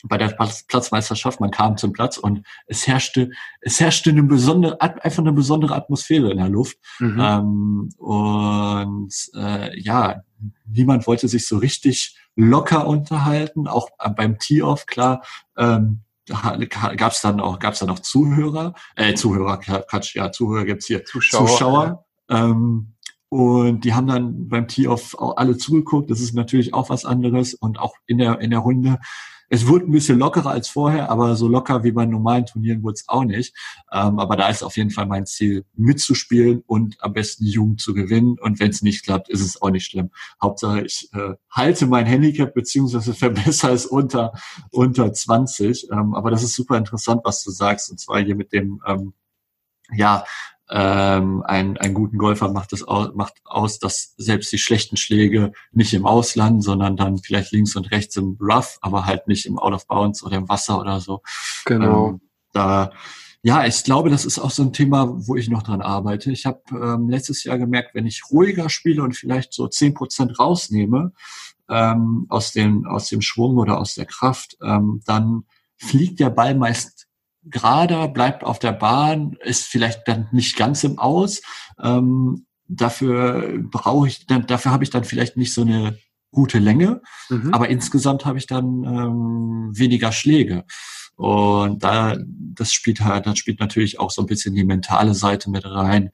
bei 0.03 0.17
der 0.17 0.35
Platzmeisterschaft, 0.67 1.39
man 1.39 1.49
kam 1.49 1.77
zum 1.77 1.93
Platz 1.93 2.17
und 2.17 2.45
es 2.67 2.85
herrschte, 2.87 3.31
es 3.61 3.79
herrschte 3.79 4.09
eine 4.09 4.23
besondere, 4.23 4.79
einfach 4.81 5.19
eine 5.19 5.31
besondere 5.31 5.75
Atmosphäre 5.75 6.29
in 6.31 6.37
der 6.37 6.49
Luft. 6.49 6.77
Mhm. 6.99 7.19
Ähm, 7.19 7.89
und 7.97 9.13
äh, 9.35 9.79
ja, 9.79 10.21
niemand 10.67 11.07
wollte 11.07 11.27
sich 11.29 11.47
so 11.47 11.57
richtig 11.57 12.17
locker 12.35 12.85
unterhalten, 12.85 13.67
auch 13.67 13.89
beim 14.15 14.39
Tee-Off, 14.39 14.85
klar. 14.85 15.23
Ähm, 15.57 16.01
gab 16.27 17.11
es 17.11 17.21
dann 17.21 17.41
auch 17.41 17.59
gab's 17.59 17.79
dann 17.79 17.89
auch 17.89 17.99
Zuhörer, 17.99 18.73
äh, 18.95 19.13
Zuhörer, 19.13 19.57
Quatsch, 19.57 20.15
ja, 20.15 20.31
Zuhörer 20.31 20.63
gibt's 20.65 20.87
hier, 20.87 21.03
Zuschauer. 21.03 21.47
Zuschauer 21.47 22.05
ja. 22.29 22.45
ähm, 22.45 22.93
und 23.33 23.83
die 23.83 23.95
haben 23.95 24.05
dann 24.05 24.47
beim 24.47 24.67
Tee-Off 24.67 25.15
alle 25.19 25.57
zugeguckt. 25.57 26.11
Das 26.11 26.21
ist 26.21 26.35
natürlich 26.35 26.75
auch 26.75 26.89
was 26.89 27.03
anderes. 27.03 27.55
Und 27.55 27.79
auch 27.79 27.95
in 28.05 28.19
der, 28.19 28.39
in 28.41 28.51
der 28.51 28.59
Runde 28.59 28.99
es 29.49 29.67
wurde 29.67 29.85
ein 29.85 29.91
bisschen 29.91 30.19
lockerer 30.19 30.51
als 30.51 30.67
vorher, 30.67 31.09
aber 31.09 31.35
so 31.35 31.47
locker 31.47 31.83
wie 31.83 31.91
bei 31.91 32.05
normalen 32.05 32.45
Turnieren 32.45 32.83
wurde 32.83 32.95
es 32.95 33.07
auch 33.07 33.23
nicht. 33.23 33.55
Ähm, 33.91 34.19
aber 34.19 34.35
da 34.35 34.49
ist 34.49 34.63
auf 34.63 34.77
jeden 34.77 34.89
Fall 34.89 35.05
mein 35.05 35.25
Ziel, 35.25 35.65
mitzuspielen 35.75 36.63
und 36.65 36.95
am 37.01 37.13
besten 37.13 37.45
Jugend 37.45 37.81
zu 37.81 37.93
gewinnen. 37.93 38.37
Und 38.39 38.59
wenn 38.59 38.71
es 38.71 38.81
nicht 38.81 39.03
klappt, 39.03 39.29
ist 39.29 39.41
es 39.41 39.61
auch 39.61 39.69
nicht 39.69 39.85
schlimm. 39.85 40.09
Hauptsache, 40.41 40.81
ich 40.81 41.09
äh, 41.13 41.35
halte 41.51 41.87
mein 41.87 42.05
Handicap 42.05 42.53
beziehungsweise 42.53 43.13
verbessere 43.13 43.71
es 43.71 43.85
unter, 43.85 44.33
unter 44.71 45.11
20. 45.13 45.89
Ähm, 45.91 46.13
aber 46.13 46.31
das 46.31 46.43
ist 46.43 46.55
super 46.55 46.77
interessant, 46.77 47.21
was 47.23 47.43
du 47.43 47.51
sagst. 47.51 47.91
Und 47.91 47.99
zwar 47.99 48.21
hier 48.21 48.35
mit 48.35 48.53
dem 48.53 48.81
ähm, 48.87 49.13
ja, 49.91 50.25
ähm, 50.75 51.43
ein, 51.45 51.77
einen 51.77 51.93
guten 51.93 52.17
Golfer 52.17 52.51
macht 52.51 52.73
es 52.73 52.81
aus, 52.81 53.13
macht 53.13 53.35
aus, 53.45 53.77
dass 53.77 54.15
selbst 54.17 54.51
die 54.51 54.57
schlechten 54.57 54.97
Schläge 54.97 55.51
nicht 55.71 55.93
im 55.93 56.07
Ausland, 56.07 56.63
sondern 56.63 56.97
dann 56.97 57.19
vielleicht 57.19 57.51
links 57.51 57.75
und 57.75 57.91
rechts 57.91 58.15
im 58.15 58.37
Rough, 58.41 58.79
aber 58.81 59.05
halt 59.05 59.27
nicht 59.27 59.45
im 59.45 59.59
Out 59.59 59.73
of 59.73 59.87
Bounds 59.87 60.23
oder 60.23 60.37
im 60.37 60.49
Wasser 60.49 60.79
oder 60.79 60.99
so. 60.99 61.21
Genau. 61.65 62.09
Ähm, 62.09 62.21
da 62.53 62.91
ja, 63.43 63.65
ich 63.65 63.83
glaube, 63.83 64.09
das 64.09 64.25
ist 64.25 64.39
auch 64.39 64.51
so 64.51 64.63
ein 64.63 64.71
Thema, 64.71 65.27
wo 65.27 65.35
ich 65.35 65.49
noch 65.49 65.63
dran 65.63 65.81
arbeite. 65.81 66.31
Ich 66.31 66.45
habe 66.45 66.61
ähm, 66.71 67.09
letztes 67.09 67.43
Jahr 67.43 67.57
gemerkt, 67.57 67.93
wenn 67.93 68.07
ich 68.07 68.23
ruhiger 68.31 68.69
spiele 68.69 69.03
und 69.03 69.17
vielleicht 69.17 69.53
so 69.53 69.67
zehn 69.67 69.93
Prozent 69.93 70.39
rausnehme 70.39 71.11
ähm, 71.69 72.25
aus, 72.29 72.53
dem, 72.53 72.87
aus 72.87 73.09
dem 73.09 73.21
Schwung 73.21 73.57
oder 73.57 73.79
aus 73.79 73.95
der 73.95 74.05
Kraft, 74.05 74.57
ähm, 74.63 75.01
dann 75.05 75.43
fliegt 75.75 76.21
der 76.21 76.29
Ball 76.29 76.55
meist 76.55 77.05
gerader, 77.45 78.07
bleibt 78.07 78.43
auf 78.43 78.59
der 78.59 78.71
Bahn, 78.71 79.37
ist 79.43 79.65
vielleicht 79.65 80.07
dann 80.07 80.27
nicht 80.31 80.55
ganz 80.57 80.83
im 80.83 80.99
Aus. 80.99 81.41
Ähm, 81.81 82.45
dafür 82.67 83.59
brauche 83.63 84.07
ich, 84.07 84.25
dann, 84.25 84.47
dafür 84.47 84.71
habe 84.71 84.83
ich 84.83 84.89
dann 84.89 85.03
vielleicht 85.03 85.37
nicht 85.37 85.53
so 85.53 85.61
eine 85.61 85.97
gute 86.31 86.59
Länge, 86.59 87.01
mhm. 87.29 87.53
aber 87.53 87.69
insgesamt 87.69 88.25
habe 88.25 88.37
ich 88.37 88.47
dann 88.47 88.83
ähm, 88.83 89.71
weniger 89.73 90.11
Schläge. 90.11 90.65
Und 91.15 91.83
da, 91.83 92.17
das 92.25 92.73
spielt 92.73 93.01
halt, 93.01 93.27
das 93.27 93.37
spielt 93.37 93.59
natürlich 93.59 93.99
auch 93.99 94.09
so 94.09 94.21
ein 94.21 94.27
bisschen 94.27 94.55
die 94.55 94.63
mentale 94.63 95.13
Seite 95.13 95.49
mit 95.49 95.65
rein, 95.65 96.09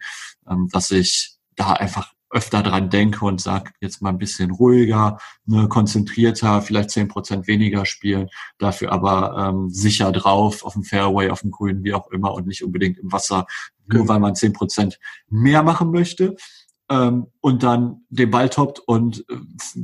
ähm, 0.50 0.68
dass 0.72 0.92
ich 0.92 1.38
da 1.56 1.74
einfach 1.74 2.14
öfter 2.30 2.64
dran 2.64 2.90
denke 2.90 3.26
und 3.26 3.42
sage, 3.42 3.72
jetzt 3.82 4.02
mal 4.02 4.10
ein 4.10 4.18
bisschen 4.18 4.52
ruhiger, 4.52 5.18
ne, 5.46 5.68
konzentrierter, 5.68 6.62
vielleicht 6.62 6.92
zehn 6.92 7.08
Prozent 7.08 7.48
weniger 7.48 7.86
spielen, 7.86 8.30
dafür 8.58 8.92
aber 8.92 9.50
ähm, 9.50 9.70
sicher 9.70 10.12
drauf, 10.12 10.64
auf 10.64 10.74
dem 10.74 10.84
Fairway, 10.84 11.30
auf 11.30 11.42
dem 11.42 11.52
Grün, 11.52 11.84
wie 11.84 11.94
auch 11.94 12.10
immer 12.12 12.34
und 12.34 12.48
nicht 12.48 12.64
unbedingt 12.64 13.00
im 13.00 13.12
Wasser, 13.12 13.48
nur 13.88 14.08
weil 14.08 14.20
man 14.20 14.36
zehn 14.36 14.54
Prozent 14.54 15.00
mehr 15.30 15.64
machen 15.64 15.92
möchte 15.92 16.36
ähm, 16.90 17.28
und 17.42 17.64
dann 17.64 18.02
den 18.10 18.32
Ball 18.32 18.50
toppt 18.50 18.80
und 18.80 19.26
äh, 19.30 19.36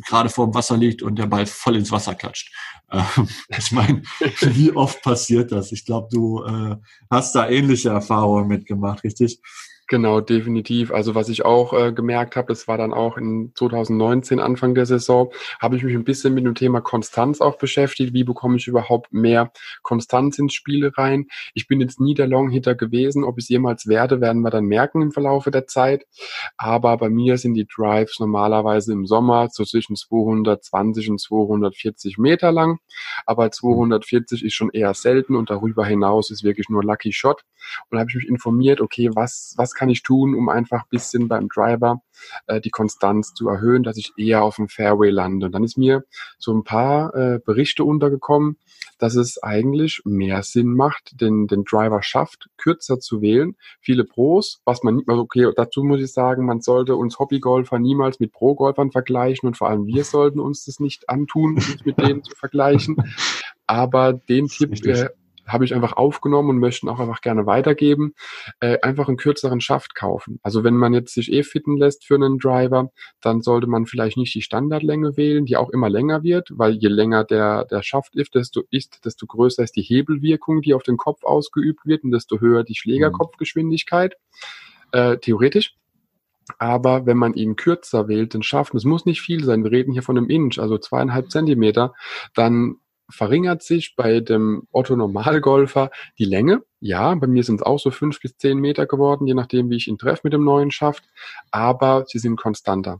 gerade 0.07 0.29
vor 0.29 0.47
dem 0.47 0.55
Wasser 0.55 0.75
liegt 0.75 1.03
und 1.03 1.17
der 1.17 1.27
Ball 1.27 1.45
voll 1.45 1.75
ins 1.75 1.91
Wasser 1.91 2.15
klatscht. 2.15 2.51
Ähm, 2.91 3.27
ich 3.57 3.71
meine, 3.71 4.01
wie 4.41 4.71
oft 4.71 5.01
passiert 5.03 5.51
das? 5.51 5.71
Ich 5.71 5.85
glaube, 5.85 6.09
du 6.11 6.43
äh, 6.43 6.75
hast 7.09 7.35
da 7.35 7.47
ähnliche 7.47 7.89
Erfahrungen 7.89 8.47
mitgemacht, 8.47 9.03
richtig? 9.03 9.39
Genau, 9.87 10.19
definitiv. 10.19 10.91
Also 10.91 11.13
was 11.13 11.29
ich 11.29 11.45
auch 11.45 11.71
äh, 11.73 11.93
gemerkt 11.93 12.35
habe, 12.35 12.47
das 12.47 12.67
war 12.67 12.75
dann 12.75 12.91
auch 12.91 13.17
in 13.17 13.51
2019, 13.53 14.39
Anfang 14.39 14.73
der 14.73 14.87
Saison, 14.87 15.31
habe 15.59 15.75
ich 15.75 15.83
mich 15.83 15.93
ein 15.93 16.03
bisschen 16.03 16.33
mit 16.33 16.43
dem 16.43 16.55
Thema 16.55 16.81
Konstanz 16.81 17.39
auch 17.39 17.59
beschäftigt. 17.59 18.11
Wie 18.11 18.23
bekomme 18.23 18.57
ich 18.57 18.67
überhaupt 18.67 19.13
mehr 19.13 19.51
Konstanz 19.83 20.39
ins 20.39 20.55
Spiel 20.55 20.87
rein? 20.87 21.27
Ich 21.53 21.67
bin 21.67 21.81
jetzt 21.81 21.99
nie 21.99 22.15
der 22.15 22.25
Long-Hitter 22.25 22.73
gewesen. 22.73 23.23
Ob 23.23 23.37
ich 23.37 23.43
es 23.45 23.49
jemals 23.49 23.85
werde, 23.85 24.21
werden 24.21 24.41
wir 24.41 24.49
dann 24.49 24.65
merken 24.65 25.03
im 25.03 25.11
Verlaufe 25.11 25.51
der 25.51 25.67
Zeit. 25.67 26.07
Aber 26.57 26.97
bei 26.97 27.09
mir 27.11 27.37
sind 27.37 27.53
die 27.53 27.67
Drives 27.67 28.19
normalerweise 28.19 28.91
im 28.91 29.05
Sommer 29.05 29.49
so 29.51 29.65
zwischen 29.65 29.95
220 29.95 31.11
und 31.11 31.19
240 31.21 32.17
Meter 32.17 32.51
lang. 32.51 32.79
Aber 33.27 33.51
240 33.51 34.43
ist 34.43 34.53
schon 34.55 34.71
eher 34.71 34.95
selten 34.95 35.35
und 35.35 35.51
darüber 35.51 35.85
hinaus 35.85 36.31
ist 36.31 36.43
wirklich 36.43 36.69
nur 36.69 36.83
Lucky 36.83 37.13
Shot. 37.13 37.43
Und 37.89 37.95
da 37.95 37.99
habe 37.99 38.09
ich 38.09 38.15
mich 38.15 38.27
informiert, 38.27 38.81
okay, 38.81 39.09
was, 39.13 39.53
was 39.57 39.75
kann 39.75 39.89
ich 39.89 40.03
tun, 40.03 40.34
um 40.34 40.50
einfach 40.50 40.88
bisschen 40.88 41.27
beim 41.27 41.48
Driver 41.50 42.01
äh, 42.48 42.62
die 42.62 42.70
Konstanz 42.70 43.34
zu 43.34 43.48
erhöhen, 43.48 43.84
dass 43.84 43.98
ich 43.98 44.13
eher 44.17 44.44
auf 44.44 44.55
dem 44.55 44.67
Fairway 44.67 45.10
lande. 45.10 45.48
Und 45.48 45.51
dann 45.51 45.63
ist 45.63 45.77
mir 45.77 46.03
so 46.38 46.53
ein 46.53 46.63
paar 46.63 47.13
äh, 47.15 47.39
Berichte 47.39 47.84
untergekommen, 47.84 48.58
dass 48.98 49.15
es 49.15 49.41
eigentlich 49.41 50.01
mehr 50.05 50.44
Sinn 50.44 50.74
macht, 50.74 51.20
den, 51.22 51.48
den 51.48 51.63
Driver 51.63 52.01
schafft, 52.01 52.50
kürzer 52.58 53.00
zu 53.00 53.22
wählen. 53.22 53.55
Viele 53.82 54.05
Pros, 54.05 54.62
was 54.65 54.84
man 54.84 54.96
nicht, 54.96 55.10
also 55.10 55.22
okay, 55.22 55.51
dazu 55.55 55.84
muss 55.84 56.01
ich 56.01 56.12
sagen, 56.13 56.46
man 56.46 56.62
sollte 56.62 56.96
uns 56.96 57.20
Hobbygolfer 57.20 57.79
niemals 57.79 58.20
mit 58.20 58.32
Pro-Golfern 58.32 58.91
vergleichen 58.91 59.48
und 59.48 59.58
vor 59.58 59.70
allem 59.70 59.86
wir 59.86 60.03
sollten 60.03 60.39
uns 60.39 60.65
das 60.65 60.79
nicht 60.79 61.10
antun, 61.10 61.55
uns 61.55 61.86
mit 61.86 62.00
denen 62.00 62.24
zu 62.24 62.36
vergleichen. 62.36 62.96
Aber 63.67 64.13
den 64.13 64.48
Tipp 64.48 64.86
äh, 64.86 65.10
habe 65.47 65.65
ich 65.65 65.73
einfach 65.73 65.93
aufgenommen 65.93 66.49
und 66.51 66.59
möchten 66.59 66.89
auch 66.89 66.99
einfach 66.99 67.21
gerne 67.21 67.45
weitergeben, 67.45 68.13
äh, 68.59 68.79
einfach 68.81 69.07
einen 69.07 69.17
kürzeren 69.17 69.61
Schaft 69.61 69.95
kaufen. 69.95 70.39
Also 70.43 70.63
wenn 70.63 70.75
man 70.75 70.93
jetzt 70.93 71.13
sich 71.13 71.31
eh 71.31 71.43
fitten 71.43 71.77
lässt 71.77 72.05
für 72.05 72.15
einen 72.15 72.37
Driver, 72.37 72.91
dann 73.21 73.41
sollte 73.41 73.67
man 73.67 73.85
vielleicht 73.85 74.17
nicht 74.17 74.33
die 74.33 74.41
Standardlänge 74.41 75.17
wählen, 75.17 75.45
die 75.45 75.57
auch 75.57 75.69
immer 75.69 75.89
länger 75.89 76.23
wird, 76.23 76.49
weil 76.53 76.73
je 76.73 76.89
länger 76.89 77.23
der, 77.23 77.65
der 77.65 77.83
Schaft 77.83 78.15
ist, 78.15 78.35
desto, 78.35 78.63
ist, 78.71 79.05
desto 79.05 79.25
größer 79.25 79.63
ist 79.63 79.75
die 79.75 79.81
Hebelwirkung, 79.81 80.61
die 80.61 80.73
auf 80.73 80.83
den 80.83 80.97
Kopf 80.97 81.23
ausgeübt 81.23 81.85
wird 81.85 82.03
und 82.03 82.11
desto 82.11 82.39
höher 82.39 82.63
die 82.63 82.75
Schlägerkopfgeschwindigkeit, 82.75 84.15
äh, 84.91 85.17
theoretisch. 85.17 85.75
Aber 86.59 87.05
wenn 87.05 87.17
man 87.17 87.33
ihn 87.33 87.55
kürzer 87.55 88.07
wählt, 88.07 88.33
den 88.33 88.43
Schaft, 88.43 88.75
es 88.75 88.83
muss 88.83 89.05
nicht 89.05 89.21
viel 89.21 89.43
sein, 89.43 89.63
wir 89.63 89.71
reden 89.71 89.93
hier 89.93 90.03
von 90.03 90.17
einem 90.17 90.29
Inch, 90.29 90.59
also 90.59 90.77
zweieinhalb 90.77 91.31
Zentimeter, 91.31 91.93
dann 92.35 92.75
verringert 93.09 93.63
sich 93.63 93.95
bei 93.95 94.19
dem 94.19 94.67
Otto 94.71 94.95
Normalgolfer 94.95 95.91
die 96.17 96.25
Länge. 96.25 96.63
Ja, 96.79 97.13
bei 97.15 97.27
mir 97.27 97.43
sind 97.43 97.62
es 97.62 97.65
auch 97.65 97.79
so 97.79 97.91
fünf 97.91 98.19
bis 98.19 98.38
zehn 98.38 98.59
Meter 98.59 98.85
geworden, 98.85 99.27
je 99.27 99.33
nachdem, 99.33 99.69
wie 99.69 99.77
ich 99.77 99.88
ihn 99.88 99.97
treffe 99.97 100.21
mit 100.24 100.33
dem 100.33 100.43
neuen 100.43 100.71
Schaft, 100.71 101.03
aber 101.51 102.05
sie 102.07 102.19
sind 102.19 102.35
konstanter. 102.35 103.00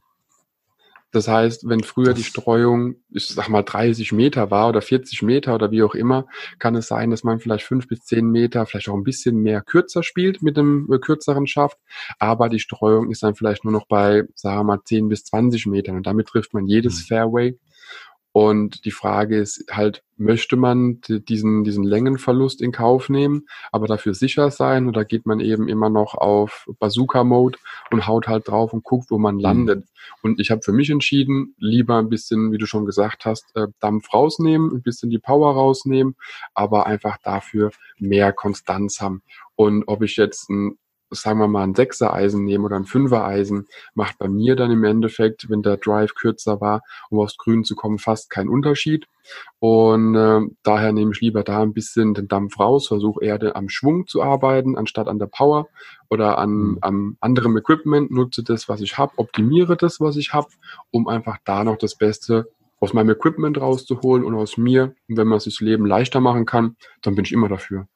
Das 1.15 1.29
heißt, 1.29 1.69
wenn 1.69 1.81
früher 1.81 2.13
die 2.13 2.25
Streuung, 2.25 2.95
ich 3.09 3.27
sag 3.27 3.47
mal, 3.47 3.63
30 3.63 4.12
Meter 4.12 4.51
war 4.51 4.67
oder 4.67 4.81
40 4.81 5.21
Meter 5.21 5.55
oder 5.55 5.71
wie 5.71 5.81
auch 5.81 5.95
immer, 5.95 6.27
kann 6.59 6.75
es 6.75 6.88
sein, 6.88 7.09
dass 7.09 7.24
man 7.24 7.39
vielleicht 7.39 7.63
fünf 7.63 7.88
bis 7.88 8.01
zehn 8.01 8.29
Meter, 8.29 8.65
vielleicht 8.65 8.89
auch 8.89 8.95
ein 8.95 9.05
bisschen 9.05 9.38
mehr 9.38 9.62
kürzer 9.62 10.03
spielt 10.03 10.41
mit 10.41 10.57
dem 10.57 10.91
äh, 10.91 11.00
kürzeren 11.00 11.47
Schaft. 11.47 11.77
Aber 12.19 12.50
die 12.50 12.59
Streuung 12.59 13.12
ist 13.12 13.24
dann 13.24 13.33
vielleicht 13.33 13.63
nur 13.63 13.71
noch 13.71 13.88
bei, 13.88 14.24
sagen 14.35 14.57
wir 14.59 14.63
mal, 14.65 14.83
10 14.83 15.07
bis 15.07 15.24
20 15.24 15.67
Metern. 15.67 15.95
Und 15.95 16.05
damit 16.05 16.27
trifft 16.27 16.53
man 16.53 16.67
jedes 16.67 17.00
mhm. 17.00 17.05
Fairway 17.05 17.57
und 18.35 18.83
die 18.83 18.91
Frage 18.91 19.37
ist 19.37 19.63
halt, 19.71 20.03
möchte 20.17 20.57
man 20.57 20.99
diesen, 21.07 21.63
diesen 21.63 21.85
Längenverlust 21.85 22.61
in 22.61 22.73
Kauf 22.73 23.07
nehmen, 23.07 23.47
aber 23.71 23.87
dafür 23.87 24.13
sicher 24.13 24.51
sein 24.51 24.89
oder 24.89 25.05
geht 25.05 25.25
man 25.25 25.39
eben 25.39 25.69
immer 25.69 25.89
noch 25.89 26.15
auf 26.15 26.67
Bazooka-Mode 26.79 27.57
und 27.91 28.07
haut 28.07 28.27
halt 28.27 28.49
drauf 28.49 28.73
und 28.73 28.83
guckt, 28.83 29.09
wo 29.09 29.17
man 29.17 29.35
mhm. 29.35 29.41
landet. 29.41 29.85
Und 30.21 30.41
ich 30.41 30.51
habe 30.51 30.61
für 30.63 30.73
mich 30.73 30.89
entschieden, 30.89 31.55
lieber 31.59 31.97
ein 31.97 32.09
bisschen, 32.09 32.51
wie 32.51 32.57
du 32.57 32.65
schon 32.65 32.85
gesagt 32.85 33.23
hast, 33.23 33.55
äh, 33.55 33.67
Dampf 33.79 34.13
rausnehmen, 34.13 34.69
ein 34.69 34.81
bisschen 34.81 35.09
die 35.09 35.19
Power 35.19 35.53
rausnehmen, 35.53 36.17
aber 36.53 36.87
einfach 36.87 37.17
dafür 37.23 37.71
mehr 37.99 38.33
Konstanz 38.33 38.99
haben. 38.99 39.21
Und 39.55 39.85
ob 39.87 40.01
ich 40.01 40.17
jetzt 40.17 40.49
ein 40.49 40.77
sagen 41.12 41.39
wir 41.39 41.47
mal, 41.47 41.63
ein 41.63 41.75
Sechser-Eisen 41.75 42.43
nehmen 42.43 42.65
oder 42.65 42.75
ein 42.75 42.85
Fünfer-Eisen, 42.85 43.67
macht 43.93 44.17
bei 44.17 44.27
mir 44.27 44.55
dann 44.55 44.71
im 44.71 44.83
Endeffekt, 44.83 45.50
wenn 45.50 45.62
der 45.62 45.77
Drive 45.77 46.15
kürzer 46.15 46.62
war, 46.62 46.81
um 47.09 47.19
aufs 47.19 47.38
Grün 47.38 47.63
zu 47.63 47.75
kommen, 47.75 48.00
fast 48.00 48.29
keinen 48.29 48.50
Unterschied. 48.50 49.07
Und 49.59 50.15
äh, 50.15 50.41
daher 50.63 50.91
nehme 50.91 51.12
ich 51.12 51.21
lieber 51.21 51.43
da 51.43 51.62
ein 51.62 51.74
bisschen 51.74 52.13
den 52.13 52.27
Dampf 52.27 52.59
raus, 52.59 52.88
versuche 52.88 53.24
eher 53.24 53.55
am 53.55 53.69
Schwung 53.69 54.07
zu 54.07 54.21
arbeiten, 54.21 54.77
anstatt 54.77 55.07
an 55.07 55.19
der 55.19 55.27
Power 55.27 55.67
oder 56.09 56.38
an, 56.38 56.51
mhm. 56.51 56.77
an 56.81 57.17
anderem 57.19 57.57
Equipment, 57.57 58.12
nutze 58.12 58.43
das, 58.43 58.69
was 58.69 58.81
ich 58.81 58.97
habe, 58.97 59.13
optimiere 59.17 59.77
das, 59.77 60.00
was 60.00 60.15
ich 60.17 60.33
habe, 60.33 60.47
um 60.91 61.07
einfach 61.07 61.38
da 61.43 61.63
noch 61.63 61.77
das 61.77 61.95
Beste 61.95 62.47
aus 62.79 62.93
meinem 62.93 63.09
Equipment 63.09 63.59
rauszuholen 63.59 64.24
und 64.24 64.35
aus 64.35 64.57
mir. 64.57 64.95
Und 65.09 65.17
wenn 65.17 65.27
man 65.27 65.39
sich 65.39 65.55
das 65.55 65.62
Leben 65.62 65.85
leichter 65.85 66.19
machen 66.19 66.45
kann, 66.45 66.75
dann 67.01 67.15
bin 67.15 67.25
ich 67.25 67.31
immer 67.31 67.50
dafür. 67.50 67.88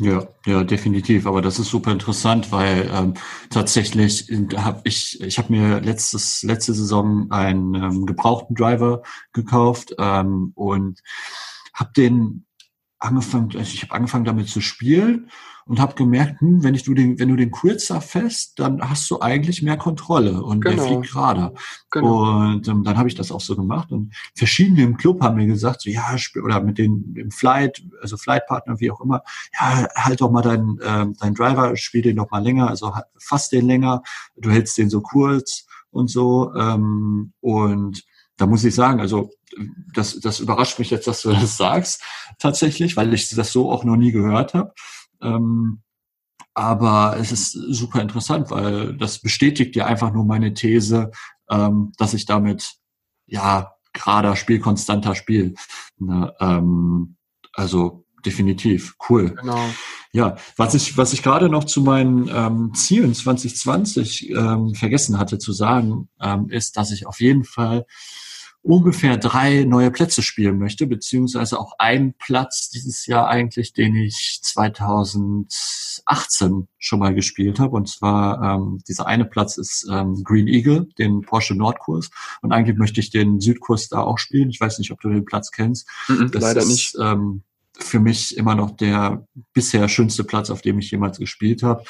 Ja, 0.00 0.28
ja, 0.46 0.62
definitiv. 0.62 1.26
Aber 1.26 1.42
das 1.42 1.58
ist 1.58 1.70
super 1.70 1.90
interessant, 1.90 2.52
weil 2.52 2.88
ähm, 2.92 3.14
tatsächlich 3.50 4.30
habe 4.56 4.80
ich, 4.84 5.20
ich 5.20 5.38
habe 5.38 5.52
mir 5.52 5.80
letztes 5.80 6.44
letzte 6.44 6.72
Saison 6.72 7.30
einen 7.32 7.74
ähm, 7.74 8.06
gebrauchten 8.06 8.54
Driver 8.54 9.02
gekauft 9.32 9.94
ähm, 9.98 10.52
und 10.54 11.00
habe 11.74 11.90
den 11.96 12.44
angefangen, 12.98 13.50
also 13.56 13.72
ich 13.72 13.82
habe 13.82 13.94
angefangen 13.94 14.24
damit 14.24 14.48
zu 14.48 14.60
spielen 14.60 15.30
und 15.66 15.80
habe 15.80 15.94
gemerkt, 15.94 16.40
hm, 16.40 16.64
wenn 16.64 16.74
ich 16.74 16.82
du 16.82 16.94
den, 16.94 17.18
wenn 17.18 17.28
du 17.28 17.36
den 17.36 17.50
kurzer 17.50 18.00
fest, 18.00 18.58
dann 18.58 18.80
hast 18.80 19.08
du 19.10 19.20
eigentlich 19.20 19.62
mehr 19.62 19.76
Kontrolle 19.76 20.42
und 20.42 20.62
genau. 20.62 20.76
der 20.76 20.84
fliegt 20.84 21.12
gerade. 21.12 21.52
Genau. 21.90 22.22
Und 22.22 22.66
ähm, 22.66 22.84
dann 22.84 22.96
habe 22.96 23.08
ich 23.08 23.14
das 23.14 23.30
auch 23.30 23.40
so 23.40 23.54
gemacht 23.54 23.92
und 23.92 24.14
verschiedene 24.34 24.82
im 24.82 24.96
Club 24.96 25.22
haben 25.22 25.36
mir 25.36 25.46
gesagt, 25.46 25.82
so 25.82 25.90
ja, 25.90 26.16
oder 26.42 26.60
mit 26.62 26.78
den 26.78 27.14
im 27.16 27.30
Flight, 27.30 27.82
also 28.00 28.16
Flightpartner, 28.16 28.80
wie 28.80 28.90
auch 28.90 29.00
immer, 29.00 29.22
ja, 29.58 29.86
halt 29.94 30.20
doch 30.20 30.30
mal 30.30 30.42
deinen 30.42 30.78
ähm, 30.82 31.14
dein 31.20 31.34
Driver, 31.34 31.76
spiel 31.76 32.02
den 32.02 32.16
doch 32.16 32.30
mal 32.30 32.42
länger, 32.42 32.68
also 32.68 32.92
fass 33.18 33.50
den 33.50 33.66
länger, 33.66 34.02
du 34.36 34.50
hältst 34.50 34.78
den 34.78 34.90
so 34.90 35.02
kurz 35.02 35.66
und 35.90 36.10
so 36.10 36.52
ähm, 36.54 37.32
und 37.40 38.04
da 38.38 38.46
muss 38.46 38.64
ich 38.64 38.74
sagen, 38.74 39.00
also 39.00 39.30
das, 39.92 40.20
das 40.20 40.40
überrascht 40.40 40.78
mich 40.78 40.90
jetzt, 40.90 41.06
dass 41.06 41.22
du 41.22 41.32
das 41.32 41.56
sagst, 41.56 42.02
tatsächlich, 42.38 42.96
weil 42.96 43.12
ich 43.14 43.28
das 43.30 43.52
so 43.52 43.70
auch 43.70 43.84
noch 43.84 43.96
nie 43.96 44.12
gehört 44.12 44.54
habe. 44.54 44.72
Ähm, 45.20 45.82
aber 46.54 47.16
es 47.18 47.30
ist 47.30 47.52
super 47.52 48.02
interessant, 48.02 48.50
weil 48.50 48.96
das 48.96 49.20
bestätigt 49.20 49.76
ja 49.76 49.86
einfach 49.86 50.12
nur 50.12 50.24
meine 50.24 50.54
These, 50.54 51.12
ähm, 51.48 51.92
dass 51.98 52.14
ich 52.14 52.26
damit 52.26 52.74
ja 53.26 53.74
gerader 53.92 54.36
Spiel, 54.36 54.58
konstanter 54.58 55.14
Spiel. 55.14 55.54
Ne, 55.98 56.34
ähm, 56.40 57.16
also 57.52 58.04
definitiv. 58.24 58.96
Cool. 59.08 59.34
Genau. 59.34 59.60
Ja, 60.12 60.36
was 60.56 60.74
ich, 60.74 60.96
was 60.96 61.12
ich 61.12 61.22
gerade 61.22 61.48
noch 61.48 61.64
zu 61.64 61.80
meinen 61.80 62.28
ähm, 62.28 62.72
Zielen 62.74 63.14
2020 63.14 64.30
ähm, 64.30 64.74
vergessen 64.74 65.18
hatte 65.18 65.38
zu 65.38 65.52
sagen, 65.52 66.08
ähm, 66.20 66.48
ist, 66.48 66.76
dass 66.76 66.90
ich 66.90 67.06
auf 67.06 67.20
jeden 67.20 67.44
Fall 67.44 67.86
ungefähr 68.62 69.16
drei 69.16 69.64
neue 69.64 69.90
Plätze 69.90 70.22
spielen 70.22 70.58
möchte, 70.58 70.86
beziehungsweise 70.86 71.58
auch 71.58 71.72
einen 71.78 72.12
Platz 72.14 72.70
dieses 72.70 73.06
Jahr 73.06 73.28
eigentlich, 73.28 73.72
den 73.72 73.96
ich 73.96 74.40
2018 74.42 76.68
schon 76.78 76.98
mal 76.98 77.14
gespielt 77.14 77.58
habe. 77.60 77.76
Und 77.76 77.88
zwar 77.88 78.42
ähm, 78.42 78.82
dieser 78.86 79.06
eine 79.06 79.24
Platz 79.24 79.56
ist 79.56 79.88
ähm, 79.90 80.22
Green 80.24 80.48
Eagle, 80.48 80.88
den 80.98 81.22
Porsche 81.22 81.54
Nordkurs. 81.54 82.10
Und 82.42 82.52
eigentlich 82.52 82.76
möchte 82.76 83.00
ich 83.00 83.08
den 83.10 83.40
Südkurs 83.40 83.88
da 83.88 84.00
auch 84.00 84.18
spielen. 84.18 84.50
Ich 84.50 84.60
weiß 84.60 84.78
nicht, 84.78 84.90
ob 84.90 85.00
du 85.00 85.08
den 85.08 85.24
Platz 85.24 85.50
kennst. 85.50 85.88
Mm 86.08 86.12
-mm, 86.12 86.38
leider 86.38 86.60
ist, 86.60 86.68
nicht. 86.68 86.94
Ähm, 87.00 87.42
für 87.78 88.00
mich 88.00 88.36
immer 88.36 88.54
noch 88.54 88.72
der 88.72 89.26
bisher 89.52 89.88
schönste 89.88 90.24
Platz, 90.24 90.50
auf 90.50 90.62
dem 90.62 90.78
ich 90.78 90.90
jemals 90.90 91.18
gespielt 91.18 91.62
habe. 91.62 91.84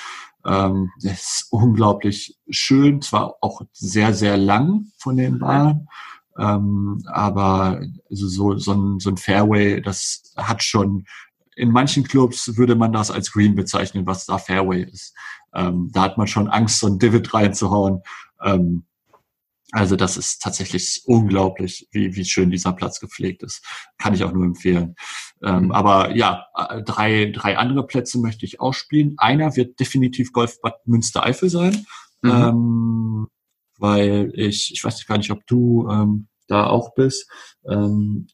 Ähm, 0.45 0.91
der 1.03 1.13
ist 1.13 1.47
unglaublich 1.51 2.39
schön, 2.49 3.03
zwar 3.03 3.37
auch 3.41 3.63
sehr, 3.73 4.15
sehr 4.15 4.37
lang 4.37 4.87
von 4.99 5.17
den 5.17 5.39
Bahnen, 5.39 5.89
ähm, 6.39 7.03
aber 7.07 7.81
also 8.09 8.29
so, 8.29 8.57
so, 8.57 8.73
ein, 8.73 9.01
so 9.01 9.11
ein 9.11 9.17
Fairway, 9.17 9.81
das 9.81 10.33
hat 10.37 10.63
schon, 10.63 11.07
in 11.57 11.71
manchen 11.71 12.05
Clubs 12.05 12.57
würde 12.57 12.77
man 12.77 12.93
das 12.93 13.11
als 13.11 13.33
Green 13.33 13.55
bezeichnen, 13.55 14.07
was 14.07 14.27
da 14.27 14.39
Fairway 14.39 14.85
ist. 14.85 15.15
Ähm, 15.55 15.91
da 15.93 16.03
hat 16.03 16.17
man 16.19 16.29
schon 16.29 16.49
Angst, 16.49 16.79
so 16.81 16.87
ein 16.87 16.99
Divid 16.99 17.35
reinzuhauen. 17.35 18.03
Ähm, 18.43 18.85
also 19.73 19.97
das 19.97 20.17
ist 20.17 20.41
tatsächlich 20.41 21.03
unglaublich, 21.05 21.89
wie, 21.91 22.15
wie 22.15 22.25
schön 22.25 22.51
dieser 22.51 22.73
Platz 22.73 23.01
gepflegt 23.01 23.43
ist. 23.43 23.63
Kann 23.99 24.15
ich 24.15 24.25
auch 24.25 24.33
nur 24.33 24.45
empfehlen. 24.45 24.95
Ähm, 25.43 25.65
mhm. 25.65 25.73
aber 25.73 26.15
ja, 26.17 26.47
äh, 26.57 26.83
drei, 26.83 27.31
drei 27.35 27.59
andere 27.59 27.87
Plätze 27.87 28.19
möchte 28.19 28.47
ich 28.47 28.61
auch 28.61 28.73
spielen. 28.73 29.15
Einer 29.19 29.57
wird 29.57 29.79
definitiv 29.79 30.33
Golfbad 30.33 30.87
Münstereifel 30.87 31.51
sein. 31.51 31.85
Mhm. 32.23 32.31
Ähm, 32.31 33.29
weil 33.79 34.33
ich, 34.35 34.73
ich 34.73 34.85
weiß 34.85 35.07
gar 35.07 35.19
nicht, 35.19 35.31
ob 35.31 35.47
du 35.47 35.89
ähm, 35.91 36.29
da 36.47 36.67
auch 36.67 36.95
bist. 36.95 37.31
Ähm, 37.69 38.27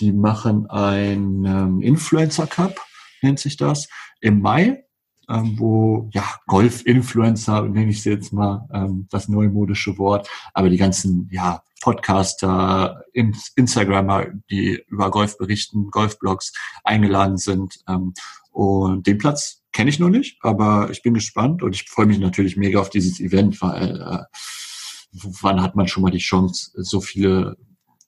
die 0.00 0.12
machen 0.12 0.68
ein 0.68 1.44
ähm, 1.44 1.82
Influencer 1.82 2.46
Cup, 2.46 2.80
nennt 3.22 3.38
sich 3.38 3.56
das, 3.56 3.88
im 4.20 4.40
Mai, 4.40 4.84
ähm, 5.28 5.58
wo 5.58 6.08
ja 6.12 6.24
Golf-Influencer, 6.46 7.62
nenne 7.62 7.90
ich 7.90 8.02
sie 8.02 8.10
jetzt 8.10 8.32
mal 8.32 8.68
ähm, 8.72 9.06
das 9.10 9.28
neumodische 9.28 9.96
Wort, 9.98 10.28
aber 10.52 10.68
die 10.68 10.76
ganzen 10.76 11.28
ja 11.30 11.62
Podcaster, 11.82 13.02
Instagrammer, 13.12 14.26
die 14.50 14.84
über 14.86 15.10
Golf 15.10 15.36
berichten, 15.36 15.90
Golfblogs 15.90 16.52
eingeladen 16.84 17.38
sind. 17.38 17.80
Ähm, 17.88 18.14
und 18.52 19.06
den 19.06 19.18
Platz 19.18 19.62
kenne 19.72 19.90
ich 19.90 19.98
noch 19.98 20.10
nicht, 20.10 20.38
aber 20.42 20.90
ich 20.90 21.02
bin 21.02 21.14
gespannt 21.14 21.62
und 21.62 21.74
ich 21.74 21.88
freue 21.88 22.06
mich 22.06 22.18
natürlich 22.18 22.56
mega 22.56 22.78
auf 22.78 22.90
dieses 22.90 23.18
Event, 23.18 23.60
weil 23.62 24.00
äh, 24.00 24.24
wann 25.12 25.62
hat 25.62 25.76
man 25.76 25.88
schon 25.88 26.02
mal 26.02 26.10
die 26.10 26.18
Chance, 26.18 26.70
so 26.74 27.00
viele 27.00 27.56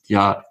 ja, 0.07 0.45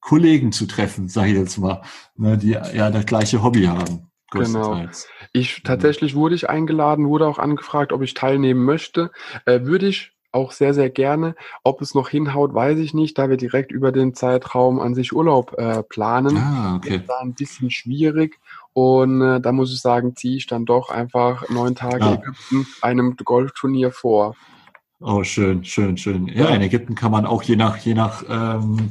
Kollegen 0.00 0.52
zu 0.52 0.66
treffen, 0.66 1.08
sage 1.08 1.30
ich 1.30 1.36
jetzt 1.36 1.58
mal, 1.58 1.82
ne, 2.16 2.36
die 2.36 2.50
ja 2.50 2.90
das 2.90 3.06
gleiche 3.06 3.42
Hobby 3.42 3.64
haben. 3.64 4.10
Genau. 4.30 4.86
Ich 5.32 5.62
tatsächlich 5.62 6.14
wurde 6.14 6.34
ich 6.34 6.48
eingeladen, 6.48 7.06
wurde 7.06 7.26
auch 7.26 7.38
angefragt, 7.38 7.92
ob 7.92 8.02
ich 8.02 8.14
teilnehmen 8.14 8.64
möchte. 8.64 9.10
Äh, 9.44 9.60
würde 9.62 9.88
ich 9.88 10.12
auch 10.32 10.52
sehr, 10.52 10.72
sehr 10.72 10.88
gerne. 10.88 11.34
Ob 11.62 11.82
es 11.82 11.94
noch 11.94 12.08
hinhaut, 12.08 12.54
weiß 12.54 12.78
ich 12.78 12.94
nicht, 12.94 13.18
da 13.18 13.28
wir 13.28 13.36
direkt 13.36 13.70
über 13.70 13.92
den 13.92 14.14
Zeitraum 14.14 14.80
an 14.80 14.94
sich 14.94 15.12
Urlaub 15.12 15.54
äh, 15.58 15.82
planen. 15.82 16.38
Ah, 16.38 16.76
okay. 16.76 16.96
Ist 16.96 17.08
da 17.08 17.18
ein 17.20 17.34
bisschen 17.34 17.70
schwierig. 17.70 18.40
Und 18.72 19.20
äh, 19.20 19.40
da 19.40 19.52
muss 19.52 19.72
ich 19.72 19.80
sagen, 19.80 20.16
ziehe 20.16 20.38
ich 20.38 20.46
dann 20.46 20.64
doch 20.64 20.88
einfach 20.88 21.48
neun 21.50 21.74
Tage 21.74 22.04
ja. 22.04 22.14
Ägypten 22.14 22.66
einem 22.80 23.16
Golfturnier 23.16 23.92
vor. 23.92 24.34
Oh, 25.04 25.24
schön, 25.24 25.64
schön, 25.64 25.96
schön. 25.96 26.28
Ja, 26.28 26.48
in 26.50 26.62
Ägypten 26.62 26.94
kann 26.94 27.10
man 27.10 27.26
auch 27.26 27.42
je 27.42 27.56
nach, 27.56 27.76
je 27.78 27.92
nach, 27.92 28.22
ähm, 28.28 28.90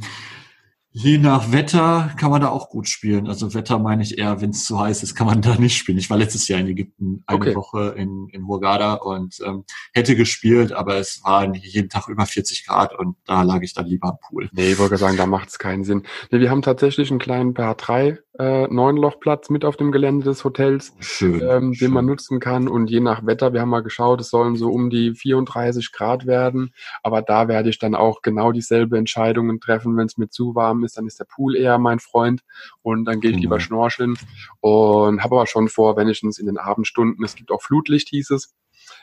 je 0.90 1.16
nach 1.16 1.52
Wetter 1.52 2.12
kann 2.18 2.30
man 2.30 2.42
da 2.42 2.50
auch 2.50 2.68
gut 2.68 2.86
spielen. 2.86 3.28
Also 3.28 3.54
Wetter 3.54 3.78
meine 3.78 4.02
ich 4.02 4.18
eher, 4.18 4.42
wenn 4.42 4.50
es 4.50 4.66
zu 4.66 4.78
heiß 4.78 5.02
ist, 5.02 5.14
kann 5.14 5.26
man 5.26 5.40
da 5.42 5.54
nicht 5.54 5.78
spielen. 5.78 5.96
Ich 5.96 6.10
war 6.10 6.18
letztes 6.18 6.48
Jahr 6.48 6.60
in 6.60 6.66
Ägypten 6.66 7.24
eine 7.26 7.38
okay. 7.38 7.54
Woche 7.54 7.94
in, 7.96 8.28
in 8.28 8.46
Hurghada 8.46 8.94
und 8.94 9.40
ähm, 9.42 9.64
hätte 9.94 10.14
gespielt, 10.14 10.72
aber 10.72 10.96
es 10.96 11.24
waren 11.24 11.54
jeden 11.54 11.88
Tag 11.88 12.08
über 12.08 12.26
40 12.26 12.66
Grad 12.66 12.94
und 12.98 13.16
da 13.24 13.40
lag 13.40 13.62
ich 13.62 13.72
dann 13.72 13.86
lieber 13.86 14.08
am 14.08 14.18
Pool. 14.20 14.50
Nee, 14.52 14.72
ich 14.72 14.78
wollte 14.78 14.98
sagen, 14.98 15.16
da 15.16 15.24
macht 15.24 15.48
es 15.48 15.58
keinen 15.58 15.84
Sinn. 15.84 16.02
Nee, 16.30 16.40
wir 16.40 16.50
haben 16.50 16.62
tatsächlich 16.62 17.10
einen 17.10 17.20
kleinen 17.20 17.54
PH3 17.54 18.18
äh, 18.38 18.66
Neunlochplatz 18.66 19.50
mit 19.50 19.64
auf 19.64 19.76
dem 19.76 19.92
Gelände 19.92 20.24
des 20.24 20.44
Hotels, 20.44 20.94
schön, 21.00 21.42
ähm, 21.42 21.74
schön. 21.74 21.88
den 21.88 21.94
man 21.94 22.06
nutzen 22.06 22.40
kann. 22.40 22.68
Und 22.68 22.88
je 22.90 23.00
nach 23.00 23.26
Wetter, 23.26 23.52
wir 23.52 23.60
haben 23.60 23.68
mal 23.68 23.82
geschaut, 23.82 24.20
es 24.20 24.30
sollen 24.30 24.56
so 24.56 24.70
um 24.70 24.88
die 24.88 25.14
34 25.14 25.92
Grad 25.92 26.26
werden. 26.26 26.72
Aber 27.02 27.20
da 27.20 27.48
werde 27.48 27.68
ich 27.68 27.78
dann 27.78 27.94
auch 27.94 28.22
genau 28.22 28.52
dieselbe 28.52 28.96
Entscheidungen 28.96 29.60
treffen. 29.60 29.96
Wenn 29.96 30.06
es 30.06 30.16
mir 30.16 30.28
zu 30.28 30.54
warm 30.54 30.84
ist, 30.84 30.96
dann 30.96 31.06
ist 31.06 31.20
der 31.20 31.26
Pool 31.26 31.56
eher 31.56 31.78
mein 31.78 31.98
Freund 31.98 32.42
und 32.80 33.04
dann 33.04 33.20
gehe 33.20 33.32
ich 33.32 33.38
lieber 33.38 33.56
mhm. 33.56 33.60
schnorcheln. 33.60 34.16
Und 34.60 35.22
habe 35.22 35.36
aber 35.36 35.46
schon 35.46 35.68
vor, 35.68 35.96
wenigstens 35.96 36.38
in 36.38 36.46
den 36.46 36.58
Abendstunden, 36.58 37.24
es 37.24 37.34
gibt 37.34 37.50
auch 37.50 37.62
Flutlicht, 37.62 38.08
hieß 38.08 38.30
es, 38.30 38.54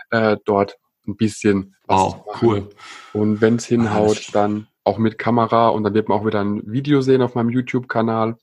äh, 0.09 0.37
dort 0.45 0.77
ein 1.07 1.17
bisschen 1.17 1.75
wow, 1.87 2.23
cool. 2.41 2.69
Und 3.13 3.41
wenn 3.41 3.55
es 3.55 3.65
hinhaut, 3.65 4.29
dann 4.33 4.67
auch 4.89 4.97
mit 4.97 5.19
Kamera 5.19 5.69
und 5.69 5.83
dann 5.83 5.93
wird 5.93 6.09
man 6.09 6.19
auch 6.19 6.25
wieder 6.25 6.41
ein 6.41 6.63
Video 6.65 7.01
sehen 7.01 7.21
auf 7.21 7.35
meinem 7.35 7.49
YouTube-Kanal 7.49 8.37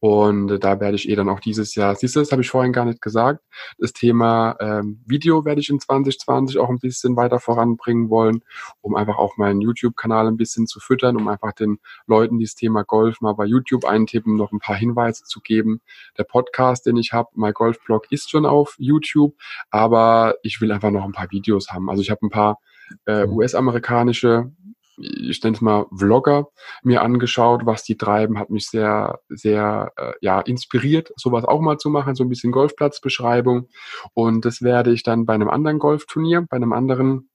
und 0.00 0.58
da 0.58 0.80
werde 0.80 0.96
ich 0.96 1.08
eh 1.08 1.14
dann 1.14 1.28
auch 1.28 1.38
dieses 1.38 1.76
Jahr, 1.76 1.94
siehst 1.94 2.16
du, 2.16 2.20
das 2.20 2.32
habe 2.32 2.42
ich 2.42 2.50
vorhin 2.50 2.72
gar 2.72 2.84
nicht 2.84 3.00
gesagt, 3.00 3.44
das 3.78 3.92
Thema 3.92 4.56
ähm, 4.58 5.00
Video 5.06 5.44
werde 5.44 5.60
ich 5.60 5.68
in 5.68 5.78
2020 5.78 6.58
auch 6.58 6.70
ein 6.70 6.80
bisschen 6.80 7.16
weiter 7.16 7.38
voranbringen 7.38 8.10
wollen, 8.10 8.42
um 8.80 8.96
einfach 8.96 9.16
auch 9.16 9.36
meinen 9.36 9.60
YouTube-Kanal 9.60 10.26
ein 10.26 10.36
bisschen 10.36 10.66
zu 10.66 10.80
füttern, 10.80 11.16
um 11.16 11.28
einfach 11.28 11.52
den 11.52 11.78
Leuten, 12.06 12.38
die 12.38 12.46
das 12.46 12.56
Thema 12.56 12.82
Golf 12.82 13.20
mal 13.20 13.34
bei 13.34 13.44
YouTube 13.44 13.84
eintippen, 13.84 14.36
noch 14.36 14.50
ein 14.50 14.58
paar 14.58 14.76
Hinweise 14.76 15.22
zu 15.22 15.40
geben. 15.40 15.80
Der 16.18 16.24
Podcast, 16.24 16.86
den 16.86 16.96
ich 16.96 17.12
habe, 17.12 17.28
mein 17.34 17.52
Golf-Blog 17.52 18.10
ist 18.10 18.28
schon 18.28 18.44
auf 18.44 18.74
YouTube, 18.78 19.36
aber 19.70 20.34
ich 20.42 20.60
will 20.60 20.72
einfach 20.72 20.90
noch 20.90 21.04
ein 21.04 21.12
paar 21.12 21.30
Videos 21.30 21.70
haben. 21.70 21.88
Also 21.88 22.02
ich 22.02 22.10
habe 22.10 22.26
ein 22.26 22.30
paar 22.30 22.58
äh, 23.06 23.26
mhm. 23.26 23.34
US-amerikanische 23.34 24.50
ich 24.98 25.42
nenne 25.42 25.56
es 25.56 25.60
mal 25.60 25.86
Vlogger, 25.94 26.48
mir 26.82 27.02
angeschaut, 27.02 27.66
was 27.66 27.82
die 27.82 27.96
treiben, 27.96 28.38
hat 28.38 28.50
mich 28.50 28.68
sehr, 28.68 29.20
sehr 29.28 29.92
äh, 29.96 30.12
ja, 30.20 30.40
inspiriert, 30.40 31.12
sowas 31.16 31.44
auch 31.44 31.60
mal 31.60 31.78
zu 31.78 31.90
machen, 31.90 32.14
so 32.14 32.24
ein 32.24 32.28
bisschen 32.28 32.52
Golfplatzbeschreibung. 32.52 33.68
Und 34.14 34.44
das 34.44 34.62
werde 34.62 34.92
ich 34.92 35.02
dann 35.02 35.26
bei 35.26 35.34
einem 35.34 35.48
anderen 35.48 35.78
Golfturnier, 35.78 36.46
bei 36.48 36.56
einem 36.56 36.72
anderen 36.72 37.28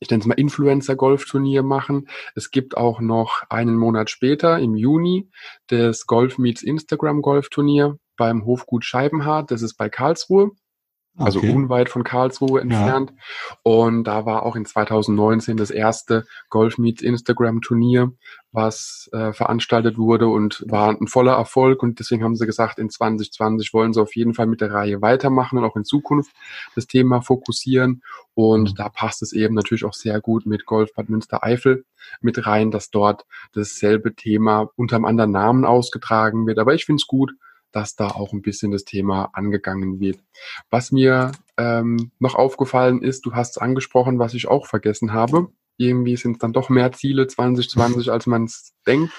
ich 0.00 0.10
nenne 0.10 0.20
es 0.20 0.26
mal 0.26 0.34
Influencer-Golfturnier 0.34 1.64
machen. 1.64 2.08
Es 2.36 2.52
gibt 2.52 2.76
auch 2.76 3.00
noch 3.00 3.42
einen 3.48 3.76
Monat 3.76 4.10
später, 4.10 4.58
im 4.60 4.76
Juni, 4.76 5.28
das 5.66 6.06
Golf 6.06 6.38
Meets 6.38 6.62
Instagram 6.62 7.20
Golfturnier 7.20 7.98
beim 8.16 8.44
Hofgut 8.46 8.84
Scheibenhardt. 8.84 9.50
Das 9.50 9.60
ist 9.60 9.74
bei 9.74 9.88
Karlsruhe 9.88 10.52
also 11.18 11.40
okay. 11.40 11.52
unweit 11.52 11.88
von 11.88 12.04
Karlsruhe 12.04 12.60
entfernt. 12.60 13.12
Ja. 13.14 13.56
Und 13.62 14.04
da 14.04 14.24
war 14.24 14.44
auch 14.44 14.56
in 14.56 14.64
2019 14.64 15.56
das 15.56 15.70
erste 15.70 16.26
Golf 16.48 16.78
Meets 16.78 17.02
Instagram 17.02 17.60
Turnier, 17.60 18.12
was 18.52 19.10
äh, 19.12 19.32
veranstaltet 19.32 19.98
wurde 19.98 20.28
und 20.28 20.64
war 20.68 20.90
ein 20.90 21.08
voller 21.08 21.34
Erfolg. 21.34 21.82
Und 21.82 21.98
deswegen 21.98 22.24
haben 22.24 22.36
sie 22.36 22.46
gesagt, 22.46 22.78
in 22.78 22.88
2020 22.88 23.74
wollen 23.74 23.92
sie 23.92 24.00
auf 24.00 24.14
jeden 24.14 24.34
Fall 24.34 24.46
mit 24.46 24.60
der 24.60 24.72
Reihe 24.72 25.02
weitermachen 25.02 25.58
und 25.58 25.64
auch 25.64 25.76
in 25.76 25.84
Zukunft 25.84 26.30
das 26.74 26.86
Thema 26.86 27.20
fokussieren. 27.20 28.02
Und 28.34 28.70
mhm. 28.70 28.74
da 28.76 28.88
passt 28.88 29.22
es 29.22 29.32
eben 29.32 29.54
natürlich 29.54 29.84
auch 29.84 29.94
sehr 29.94 30.20
gut 30.20 30.46
mit 30.46 30.66
Golf 30.66 30.94
Bad 30.94 31.08
Münstereifel 31.08 31.84
mit 32.20 32.46
rein, 32.46 32.70
dass 32.70 32.90
dort 32.90 33.26
dasselbe 33.52 34.14
Thema 34.14 34.70
unter 34.76 34.96
einem 34.96 35.04
anderen 35.04 35.32
Namen 35.32 35.64
ausgetragen 35.64 36.46
wird. 36.46 36.58
Aber 36.58 36.74
ich 36.74 36.84
finde 36.84 37.00
es 37.00 37.06
gut, 37.06 37.32
dass 37.72 37.96
da 37.96 38.08
auch 38.08 38.32
ein 38.32 38.42
bisschen 38.42 38.70
das 38.70 38.84
Thema 38.84 39.30
angegangen 39.32 40.00
wird. 40.00 40.18
Was 40.70 40.92
mir 40.92 41.32
ähm, 41.56 42.12
noch 42.18 42.34
aufgefallen 42.34 43.02
ist, 43.02 43.26
du 43.26 43.34
hast 43.34 43.56
es 43.56 43.58
angesprochen, 43.58 44.18
was 44.18 44.34
ich 44.34 44.48
auch 44.48 44.66
vergessen 44.66 45.12
habe. 45.12 45.48
Irgendwie 45.76 46.16
sind 46.16 46.32
es 46.32 46.38
dann 46.38 46.52
doch 46.52 46.70
mehr 46.70 46.92
Ziele 46.92 47.26
2020, 47.26 48.10
als 48.12 48.26
man 48.26 48.44
es 48.44 48.72
denkt. 48.86 49.12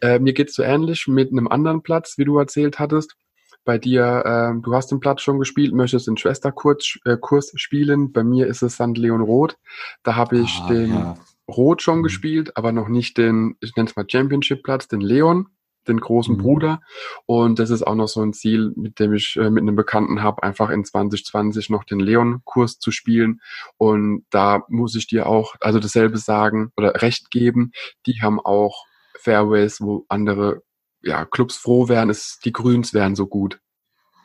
Äh, 0.00 0.18
mir 0.18 0.32
geht 0.32 0.48
es 0.50 0.54
so 0.54 0.62
ähnlich 0.62 1.06
mit 1.08 1.30
einem 1.30 1.48
anderen 1.48 1.82
Platz, 1.82 2.18
wie 2.18 2.24
du 2.24 2.38
erzählt 2.38 2.78
hattest. 2.78 3.16
Bei 3.64 3.78
dir, 3.78 4.22
äh, 4.24 4.62
du 4.62 4.74
hast 4.74 4.92
den 4.92 5.00
Platz 5.00 5.22
schon 5.22 5.38
gespielt, 5.38 5.74
möchtest 5.74 6.06
den 6.06 6.16
Schwesterkurs 6.16 6.98
äh, 7.04 7.16
Kurs 7.20 7.52
spielen. 7.56 8.12
Bei 8.12 8.22
mir 8.22 8.46
ist 8.46 8.62
es 8.62 8.74
St. 8.74 8.96
Leon 8.96 9.22
Roth. 9.22 9.56
Da 10.04 10.14
habe 10.14 10.38
ich 10.38 10.60
ah, 10.62 10.68
den 10.68 10.90
ja. 10.90 11.16
Rot 11.48 11.82
schon 11.82 11.98
mhm. 11.98 12.02
gespielt, 12.04 12.56
aber 12.56 12.72
noch 12.72 12.88
nicht 12.88 13.18
den, 13.18 13.56
ich 13.60 13.74
nenne 13.74 13.88
es 13.88 13.96
mal 13.96 14.06
Championship-Platz, 14.08 14.88
den 14.88 15.00
Leon 15.00 15.48
den 15.88 16.00
großen 16.00 16.36
mhm. 16.36 16.40
Bruder. 16.40 16.80
Und 17.26 17.58
das 17.58 17.70
ist 17.70 17.86
auch 17.86 17.94
noch 17.94 18.08
so 18.08 18.22
ein 18.22 18.32
Ziel, 18.32 18.72
mit 18.76 18.98
dem 18.98 19.12
ich 19.14 19.36
äh, 19.36 19.50
mit 19.50 19.62
einem 19.62 19.76
Bekannten 19.76 20.22
habe, 20.22 20.42
einfach 20.42 20.70
in 20.70 20.84
2020 20.84 21.70
noch 21.70 21.84
den 21.84 22.00
Leon-Kurs 22.00 22.78
zu 22.78 22.90
spielen. 22.90 23.40
Und 23.76 24.24
da 24.30 24.62
muss 24.68 24.94
ich 24.94 25.06
dir 25.06 25.26
auch, 25.26 25.54
also 25.60 25.78
dasselbe 25.78 26.18
sagen 26.18 26.72
oder 26.76 27.02
recht 27.02 27.30
geben, 27.30 27.72
die 28.06 28.20
haben 28.22 28.40
auch 28.40 28.84
Fairways, 29.18 29.80
wo 29.80 30.04
andere 30.08 30.62
ja, 31.02 31.24
Clubs 31.24 31.56
froh 31.56 31.88
wären, 31.88 32.10
ist, 32.10 32.44
die 32.44 32.52
Grüns 32.52 32.92
wären 32.92 33.14
so 33.14 33.26
gut. 33.26 33.60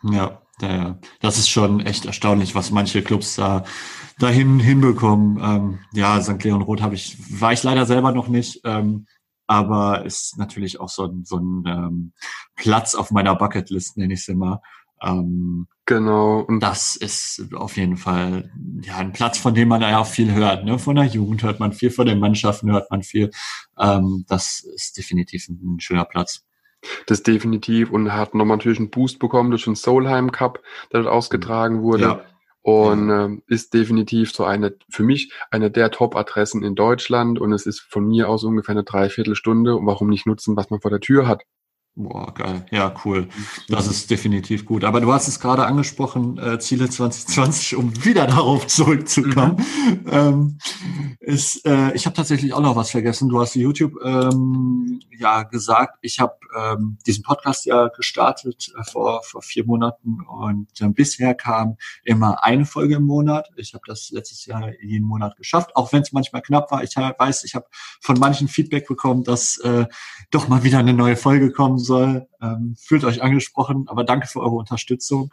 Ja, 0.04 0.42
ja, 0.62 1.00
das 1.20 1.38
ist 1.38 1.50
schon 1.50 1.80
echt 1.80 2.06
erstaunlich, 2.06 2.56
was 2.56 2.72
manche 2.72 3.02
Clubs 3.02 3.36
da 3.36 3.64
dahin 4.20 4.60
hinbekommen. 4.60 5.40
Ähm, 5.42 5.80
ja, 5.94 6.22
St. 6.22 6.44
Leon 6.44 6.62
Roth 6.62 6.82
habe 6.82 6.96
ich, 6.96 7.18
war 7.42 7.54
ich 7.54 7.64
leider 7.64 7.86
selber 7.86 8.12
noch 8.12 8.28
nicht, 8.28 8.62
ähm, 8.64 9.08
aber 9.52 10.06
ist 10.06 10.38
natürlich 10.38 10.80
auch 10.80 10.88
so 10.88 11.08
ein, 11.08 11.26
so 11.26 11.36
ein 11.36 11.66
ähm, 11.68 12.14
Platz 12.56 12.96
auf 12.96 13.12
meiner 13.12 13.36
Bucketlist, 13.36 13.98
nenne 13.98 14.14
ich 14.14 14.22
es 14.22 14.30
immer. 14.30 14.62
Ähm, 15.02 15.68
genau. 15.86 16.40
Und 16.40 16.62
das 16.62 16.96
ist 16.96 17.54
auf 17.54 17.76
jeden 17.76 17.98
Fall 17.98 18.50
ja 18.82 18.96
ein 18.96 19.12
Platz, 19.12 19.38
von 19.38 19.54
dem 19.54 19.68
man 19.68 19.82
ja 19.82 20.00
auch 20.00 20.08
viel 20.08 20.32
hört. 20.32 20.64
Ne? 20.64 20.80
Von 20.80 20.96
der 20.96 21.04
Jugend 21.04 21.44
hört 21.44 21.60
man 21.60 21.74
viel, 21.74 21.92
von 21.92 22.06
den 22.08 22.20
Mannschaften 22.20 22.72
hört 22.72 22.90
man 22.92 23.04
viel. 23.04 23.30
Ähm, 23.78 24.24
das 24.30 24.62
ist 24.62 24.98
definitiv 24.98 25.50
ein 25.50 25.82
schöner 25.82 26.06
Platz. 26.06 26.46
Das 27.08 27.22
definitiv 27.22 27.92
und 27.92 28.14
hat 28.14 28.34
nochmal 28.34 28.56
natürlich 28.56 28.80
einen 28.80 28.90
Boost 28.90 29.20
bekommen 29.20 29.50
durch 29.50 29.66
den 29.66 29.76
Solheim 29.76 30.32
Cup, 30.32 30.62
der 30.94 31.02
dort 31.02 31.14
ausgetragen 31.14 31.82
wurde. 31.82 32.04
Ja. 32.04 32.26
Und 32.64 33.10
ja. 33.10 33.26
äh, 33.26 33.38
ist 33.48 33.74
definitiv 33.74 34.32
so 34.32 34.44
eine, 34.44 34.76
für 34.90 35.04
mich 35.04 35.34
eine 35.50 35.72
der 35.72 35.90
Top-Adressen 35.90 36.64
in 36.64 36.76
Deutschland 36.76 37.40
und 37.40 37.54
es 37.54 37.66
ist 37.66 37.80
von 37.80 38.08
mir 38.08 38.30
aus 38.30 38.44
ungefähr 38.44 38.74
eine 38.74 38.84
Dreiviertelstunde 38.84 39.76
und 39.76 39.86
warum 39.88 40.10
nicht 40.10 40.28
nutzen, 40.28 40.56
was 40.56 40.70
man 40.70 40.80
vor 40.80 40.92
der 40.92 41.00
Tür 41.00 41.28
hat. 41.28 41.44
Boah, 41.96 42.34
geil. 42.34 42.66
Ja, 42.72 42.94
cool. 43.04 43.28
Das 43.68 43.86
ist 43.86 44.10
definitiv 44.10 44.66
gut. 44.66 44.86
Aber 44.86 45.02
du 45.02 45.12
hast 45.12 45.28
es 45.28 45.42
gerade 45.42 45.66
angesprochen, 45.66 46.38
äh, 46.38 46.58
Ziele 46.58 46.90
2020, 46.90 47.76
um 47.76 48.06
wieder 48.06 48.28
darauf 48.28 48.66
zurückzukommen. 48.68 49.58
Mhm. 49.58 50.06
Ähm, 50.10 50.58
ist, 51.20 51.66
äh, 51.66 51.92
ich 51.94 52.06
habe 52.06 52.16
tatsächlich 52.16 52.54
auch 52.54 52.62
noch 52.62 52.78
was 52.78 52.92
vergessen. 52.92 53.28
Du 53.28 53.42
hast 53.42 53.56
YouTube 53.56 53.96
ähm, 54.06 55.02
ja 55.12 55.44
gesagt, 55.44 56.00
ich 56.02 56.22
habe 56.22 56.36
ähm, 56.58 56.98
diesen 57.06 57.24
Podcast 57.24 57.66
ja 57.66 57.90
gestartet 57.90 58.74
äh, 58.78 58.84
vor, 58.90 59.22
vor 59.24 59.42
vier 59.42 59.66
Monaten 59.66 60.22
und 60.22 60.70
äh, 60.80 60.88
bisher 60.88 61.34
kam 61.34 61.76
immer 62.04 62.44
eine 62.44 62.66
Folge 62.66 62.96
im 62.96 63.04
Monat. 63.04 63.50
Ich 63.58 63.74
habe 63.74 63.84
das 63.86 64.12
letztes 64.12 64.46
Jahr 64.46 64.72
jeden 64.82 65.06
Monat 65.06 65.36
geschafft, 65.36 65.76
auch 65.76 65.92
wenn 65.92 66.02
es 66.02 66.14
manchmal 66.14 66.42
knapp 66.42 66.72
war. 66.72 66.84
Ich 66.84 66.96
weiß, 66.96 67.44
ich 67.44 67.54
habe 67.54 67.68
von 68.00 68.18
manchen 68.18 68.48
Feedback 68.48 68.88
bekommen, 68.88 69.24
dass 69.24 69.58
äh, 69.58 69.86
doch 70.32 70.48
mal 70.48 70.64
wieder 70.64 70.80
eine 70.80 70.94
neue 70.94 71.18
Folge 71.18 71.52
kommen 71.52 71.81
soll. 71.84 72.28
Ähm, 72.42 72.76
fühlt 72.80 73.04
euch 73.04 73.22
angesprochen, 73.22 73.86
aber 73.88 74.04
danke 74.04 74.28
für 74.28 74.42
eure 74.42 74.56
Unterstützung. 74.56 75.32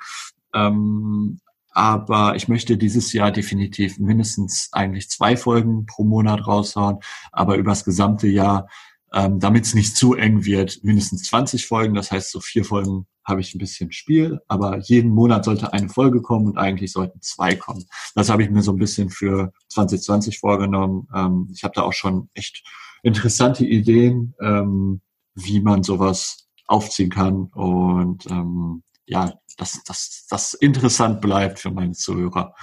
Ähm, 0.54 1.40
aber 1.70 2.34
ich 2.34 2.48
möchte 2.48 2.76
dieses 2.76 3.12
Jahr 3.12 3.30
definitiv 3.30 3.98
mindestens 3.98 4.68
eigentlich 4.72 5.08
zwei 5.10 5.36
Folgen 5.36 5.86
pro 5.86 6.02
Monat 6.02 6.46
raushauen, 6.46 6.98
aber 7.30 7.56
übers 7.56 7.84
gesamte 7.84 8.26
Jahr, 8.26 8.68
ähm, 9.12 9.38
damit 9.38 9.64
es 9.64 9.74
nicht 9.74 9.96
zu 9.96 10.14
eng 10.14 10.44
wird, 10.44 10.82
mindestens 10.82 11.22
20 11.24 11.66
Folgen. 11.66 11.94
Das 11.94 12.10
heißt, 12.10 12.32
so 12.32 12.40
vier 12.40 12.64
Folgen 12.64 13.06
habe 13.24 13.42
ich 13.42 13.54
ein 13.54 13.58
bisschen 13.58 13.92
Spiel, 13.92 14.40
aber 14.48 14.78
jeden 14.78 15.10
Monat 15.10 15.44
sollte 15.44 15.72
eine 15.72 15.88
Folge 15.88 16.22
kommen 16.22 16.46
und 16.46 16.58
eigentlich 16.58 16.92
sollten 16.92 17.20
zwei 17.20 17.54
kommen. 17.54 17.84
Das 18.14 18.30
habe 18.30 18.42
ich 18.42 18.50
mir 18.50 18.62
so 18.62 18.72
ein 18.72 18.78
bisschen 18.78 19.10
für 19.10 19.52
2020 19.68 20.38
vorgenommen. 20.38 21.06
Ähm, 21.14 21.48
ich 21.54 21.62
habe 21.62 21.74
da 21.74 21.82
auch 21.82 21.92
schon 21.92 22.30
echt 22.34 22.64
interessante 23.02 23.64
Ideen, 23.64 24.34
ähm, 24.40 25.00
wie 25.44 25.60
man 25.60 25.82
sowas 25.82 26.48
aufziehen 26.66 27.10
kann 27.10 27.44
und 27.54 28.26
ähm, 28.26 28.82
ja, 29.06 29.32
dass 29.56 29.82
das, 29.84 30.26
das 30.28 30.54
interessant 30.54 31.20
bleibt 31.20 31.58
für 31.58 31.70
meine 31.70 31.92
Zuhörer. 31.92 32.54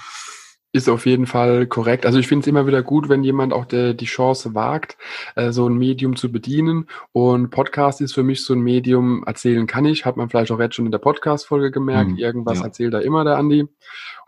Ist 0.76 0.90
auf 0.90 1.06
jeden 1.06 1.24
Fall 1.24 1.66
korrekt. 1.66 2.04
Also 2.04 2.18
ich 2.18 2.28
finde 2.28 2.42
es 2.42 2.46
immer 2.48 2.66
wieder 2.66 2.82
gut, 2.82 3.08
wenn 3.08 3.24
jemand 3.24 3.54
auch 3.54 3.64
de, 3.64 3.94
die 3.94 4.04
Chance 4.04 4.54
wagt, 4.54 4.98
äh, 5.34 5.50
so 5.50 5.66
ein 5.66 5.78
Medium 5.78 6.16
zu 6.16 6.30
bedienen. 6.30 6.86
Und 7.12 7.48
Podcast 7.48 8.02
ist 8.02 8.12
für 8.12 8.22
mich 8.22 8.44
so 8.44 8.52
ein 8.52 8.60
Medium, 8.60 9.24
erzählen 9.24 9.66
kann 9.66 9.86
ich, 9.86 10.04
hat 10.04 10.18
man 10.18 10.28
vielleicht 10.28 10.50
auch 10.50 10.60
jetzt 10.60 10.74
schon 10.74 10.84
in 10.84 10.92
der 10.92 10.98
Podcast-Folge 10.98 11.70
gemerkt. 11.70 12.10
Hm, 12.10 12.18
Irgendwas 12.18 12.58
ja. 12.58 12.64
erzählt 12.66 12.92
da 12.92 12.98
immer 12.98 13.24
der 13.24 13.38
Andi. 13.38 13.66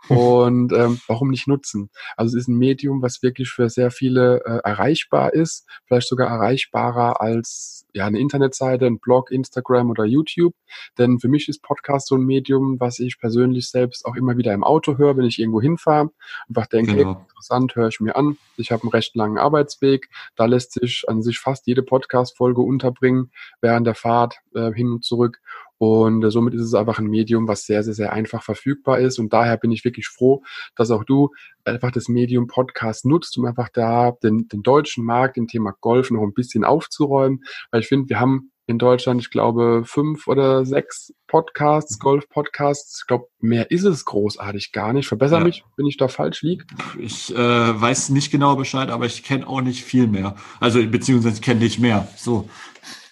Und 0.09 0.73
ähm, 0.73 0.99
warum 1.05 1.29
nicht 1.29 1.47
nutzen? 1.47 1.91
Also 2.17 2.35
es 2.35 2.43
ist 2.43 2.47
ein 2.47 2.57
Medium, 2.57 3.03
was 3.03 3.21
wirklich 3.21 3.49
für 3.49 3.69
sehr 3.69 3.91
viele 3.91 4.41
äh, 4.43 4.67
erreichbar 4.67 5.33
ist, 5.33 5.67
vielleicht 5.85 6.07
sogar 6.07 6.29
erreichbarer 6.29 7.21
als 7.21 7.85
ja, 7.93 8.05
eine 8.05 8.19
Internetseite, 8.19 8.85
ein 8.85 8.99
Blog, 8.99 9.31
Instagram 9.31 9.89
oder 9.89 10.05
YouTube. 10.05 10.53
Denn 10.97 11.19
für 11.19 11.27
mich 11.27 11.49
ist 11.49 11.61
Podcast 11.61 12.07
so 12.07 12.15
ein 12.15 12.23
Medium, 12.23 12.79
was 12.79 12.99
ich 12.99 13.19
persönlich 13.19 13.69
selbst 13.69 14.05
auch 14.05 14.15
immer 14.15 14.37
wieder 14.37 14.53
im 14.53 14.63
Auto 14.63 14.97
höre, 14.97 15.17
wenn 15.17 15.25
ich 15.25 15.39
irgendwo 15.39 15.61
hinfahre. 15.61 16.11
Einfach 16.47 16.67
denke, 16.67 16.95
genau. 16.95 17.15
hey, 17.15 17.21
interessant, 17.21 17.75
höre 17.75 17.87
ich 17.87 17.99
mir 17.99 18.15
an. 18.15 18.37
Ich 18.57 18.71
habe 18.71 18.83
einen 18.83 18.91
recht 18.91 19.15
langen 19.15 19.37
Arbeitsweg. 19.37 20.09
Da 20.35 20.45
lässt 20.45 20.73
sich 20.73 21.05
an 21.07 21.21
sich 21.21 21.39
fast 21.39 21.67
jede 21.67 21.83
Podcast-Folge 21.83 22.61
unterbringen 22.61 23.31
während 23.61 23.85
der 23.87 23.95
Fahrt 23.95 24.37
äh, 24.53 24.71
hin 24.71 24.91
und 24.91 25.03
zurück. 25.03 25.39
Und 25.79 26.23
äh, 26.25 26.29
somit 26.29 26.53
ist 26.53 26.61
es 26.61 26.73
einfach 26.73 26.99
ein 26.99 27.07
Medium, 27.07 27.47
was 27.47 27.65
sehr, 27.65 27.83
sehr, 27.83 27.93
sehr 27.93 28.11
einfach 28.11 28.43
verfügbar 28.43 28.99
ist. 28.99 29.17
Und 29.17 29.31
daher 29.31 29.57
bin 29.57 29.71
ich 29.71 29.85
wirklich 29.85 30.07
froh, 30.07 30.43
dass 30.75 30.91
auch 30.91 31.05
du 31.05 31.29
einfach 31.63 31.91
das 31.91 32.09
Medium 32.09 32.47
Podcast 32.47 33.05
nutzt, 33.05 33.37
um 33.37 33.45
einfach 33.45 33.69
da 33.69 34.11
den, 34.11 34.49
den 34.49 34.61
deutschen 34.61 35.05
Markt 35.05 35.37
im 35.37 35.47
Thema 35.47 35.73
Golf 35.79 36.11
noch 36.11 36.21
ein 36.21 36.33
bisschen 36.33 36.65
aufzuräumen. 36.65 37.43
Weil 37.71 37.81
ich 37.81 37.87
finde, 37.87 38.09
wir 38.09 38.19
haben 38.19 38.51
in 38.69 38.77
Deutschland, 38.77 39.19
ich 39.19 39.31
glaube, 39.31 39.81
fünf 39.83 40.27
oder 40.27 40.63
sechs 40.63 41.11
Podcasts, 41.25 41.97
Golf-Podcasts. 41.97 42.99
Ich 43.01 43.07
glaube, 43.07 43.25
mehr 43.39 43.71
ist 43.71 43.83
es 43.83 44.05
großartig 44.05 44.71
gar 44.71 44.93
nicht. 44.93 45.07
Verbessere 45.07 45.39
ja. 45.39 45.45
mich, 45.45 45.63
wenn 45.75 45.87
ich 45.87 45.97
da 45.97 46.07
falsch 46.07 46.43
liege. 46.43 46.65
Ich 46.99 47.35
äh, 47.35 47.37
weiß 47.37 48.09
nicht 48.09 48.31
genau 48.31 48.55
Bescheid, 48.55 48.91
aber 48.91 49.07
ich 49.07 49.23
kenne 49.23 49.47
auch 49.47 49.61
nicht 49.61 49.83
viel 49.83 50.05
mehr. 50.05 50.35
Also 50.59 50.85
beziehungsweise 50.85 51.37
ich 51.37 51.41
kenne 51.41 51.61
nicht 51.61 51.79
mehr. 51.79 52.07
So, 52.15 52.47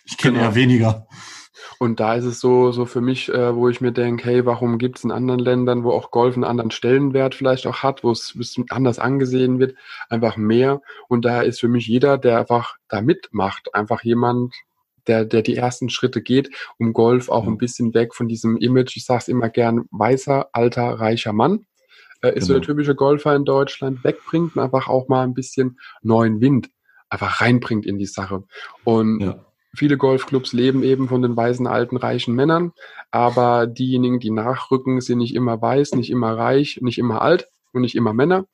ich 0.05 0.19
kenne 0.19 0.35
genau. 0.35 0.49
eher 0.49 0.55
weniger. 0.55 1.07
Und 1.79 1.99
da 1.99 2.13
ist 2.13 2.25
es 2.25 2.39
so, 2.39 2.71
so 2.71 2.85
für 2.85 3.01
mich, 3.01 3.29
äh, 3.29 3.55
wo 3.55 3.67
ich 3.67 3.81
mir 3.81 3.91
denke, 3.91 4.25
hey, 4.25 4.45
warum 4.45 4.77
gibt 4.77 4.99
es 4.99 5.03
in 5.03 5.11
anderen 5.11 5.39
Ländern, 5.39 5.83
wo 5.83 5.91
auch 5.91 6.11
Golf 6.11 6.35
einen 6.35 6.43
anderen 6.43 6.71
Stellenwert 6.71 7.33
vielleicht 7.33 7.65
auch 7.65 7.81
hat, 7.81 8.03
wo 8.03 8.11
es 8.11 8.33
ein 8.35 8.37
bisschen 8.37 8.65
anders 8.69 8.99
angesehen 8.99 9.57
wird, 9.57 9.75
einfach 10.09 10.37
mehr. 10.37 10.81
Und 11.07 11.25
da 11.25 11.41
ist 11.41 11.59
für 11.59 11.67
mich 11.67 11.87
jeder, 11.87 12.19
der 12.19 12.39
einfach 12.39 12.75
da 12.89 13.01
mitmacht, 13.01 13.73
einfach 13.73 14.03
jemand, 14.03 14.53
der, 15.07 15.25
der 15.25 15.41
die 15.41 15.55
ersten 15.55 15.89
Schritte 15.89 16.21
geht, 16.21 16.49
um 16.77 16.93
Golf 16.93 17.29
auch 17.29 17.47
ein 17.47 17.57
bisschen 17.57 17.93
weg 17.93 18.13
von 18.13 18.27
diesem 18.27 18.57
Image, 18.57 18.97
ich 18.97 19.05
sage 19.05 19.19
es 19.19 19.27
immer 19.27 19.49
gern, 19.49 19.85
weißer, 19.91 20.49
alter, 20.51 20.99
reicher 20.99 21.33
Mann, 21.33 21.65
äh, 22.21 22.29
ist 22.29 22.33
genau. 22.33 22.45
so 22.45 22.53
der 22.53 22.61
typische 22.61 22.95
Golfer 22.95 23.35
in 23.35 23.45
Deutschland, 23.45 24.03
wegbringt 24.03 24.55
und 24.55 24.61
einfach 24.61 24.87
auch 24.87 25.07
mal 25.07 25.23
ein 25.23 25.33
bisschen 25.33 25.79
neuen 26.01 26.41
Wind 26.41 26.69
einfach 27.09 27.41
reinbringt 27.41 27.85
in 27.85 27.97
die 27.97 28.05
Sache. 28.05 28.43
Und 28.83 29.21
ja. 29.21 29.43
Viele 29.77 29.97
Golfclubs 29.97 30.53
leben 30.53 30.81
eben 30.81 31.07
von 31.07 31.21
den 31.21 31.37
weißen, 31.37 31.67
alten, 31.67 31.97
reichen 31.97 32.33
Männern, 32.33 32.71
aber 33.11 33.67
diejenigen, 33.67 34.19
die 34.19 34.31
nachrücken, 34.31 35.01
sind 35.01 35.19
nicht 35.19 35.35
immer 35.35 35.61
weiß, 35.61 35.93
nicht 35.93 36.09
immer 36.09 36.35
reich, 36.35 36.79
nicht 36.81 36.97
immer 36.97 37.21
alt 37.21 37.47
und 37.73 37.81
nicht 37.81 37.95
immer 37.95 38.11
Männer. 38.11 38.47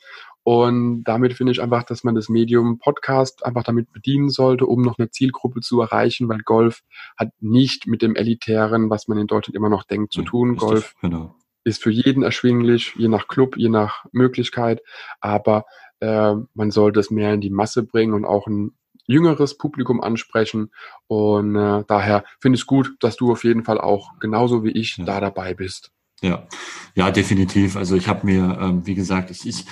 Und 0.43 1.06
damit 1.06 1.34
finde 1.34 1.53
ich 1.53 1.62
einfach, 1.62 1.84
dass 1.84 2.03
man 2.03 2.15
das 2.15 2.27
Medium 2.27 2.77
Podcast 2.77 3.45
einfach 3.45 3.63
damit 3.63 3.91
bedienen 3.93 4.29
sollte, 4.29 4.65
um 4.65 4.82
noch 4.82 4.99
eine 4.99 5.10
Zielgruppe 5.10 5.62
zu 5.62 5.79
erreichen, 5.82 6.27
weil 6.27 6.39
Golf 6.39 6.84
hat 7.17 7.29
nicht 7.39 7.88
mit 7.88 8.01
dem 8.01 8.15
Elitären, 8.15 8.89
was 8.89 9.08
man 9.08 9.17
in 9.17 9.27
Deutschland 9.27 9.56
immer 9.56 9.69
noch 9.69 9.84
denkt, 9.84 10.12
zu 10.12 10.21
tun. 10.21 10.53
Ja, 10.56 10.60
Golf 10.60 10.95
genau. 11.01 11.36
ist 11.63 11.82
für 11.82 11.91
jeden 11.91 12.23
erschwinglich, 12.23 12.93
je 12.97 13.08
nach 13.08 13.27
Club, 13.27 13.58
je 13.58 13.69
nach 13.69 14.06
Möglichkeit, 14.12 14.82
aber 15.21 15.65
äh, 16.01 16.36
man 16.53 16.71
sollte 16.71 16.99
es 16.99 17.10
mehr 17.10 17.34
in 17.34 17.41
die 17.41 17.49
Masse 17.49 17.84
bringen 17.84 18.13
und 18.13 18.25
auch 18.25 18.45
ein 18.47 18.75
jüngeres 19.06 19.58
Publikum 19.58 20.01
ansprechen. 20.01 20.71
Und 21.08 21.56
äh, 21.56 21.84
daher 21.88 22.25
finde 22.39 22.56
ich 22.56 22.62
es 22.62 22.67
gut, 22.67 22.95
dass 22.99 23.15
du 23.15 23.32
auf 23.32 23.43
jeden 23.43 23.63
Fall 23.63 23.79
auch 23.79 24.19
genauso 24.19 24.63
wie 24.63 24.71
ich 24.71 24.97
ja. 24.97 25.06
da 25.06 25.19
dabei 25.19 25.53
bist. 25.53 25.91
Ja, 26.23 26.47
ja, 26.95 27.12
definitiv. 27.12 27.75
Also 27.75 27.97
ich 27.97 28.07
habe 28.07 28.25
mir, 28.25 28.57
ähm, 28.62 28.88
wie 28.88 28.95
gesagt, 28.95 29.29
ich, 29.29 29.45
ich 29.45 29.65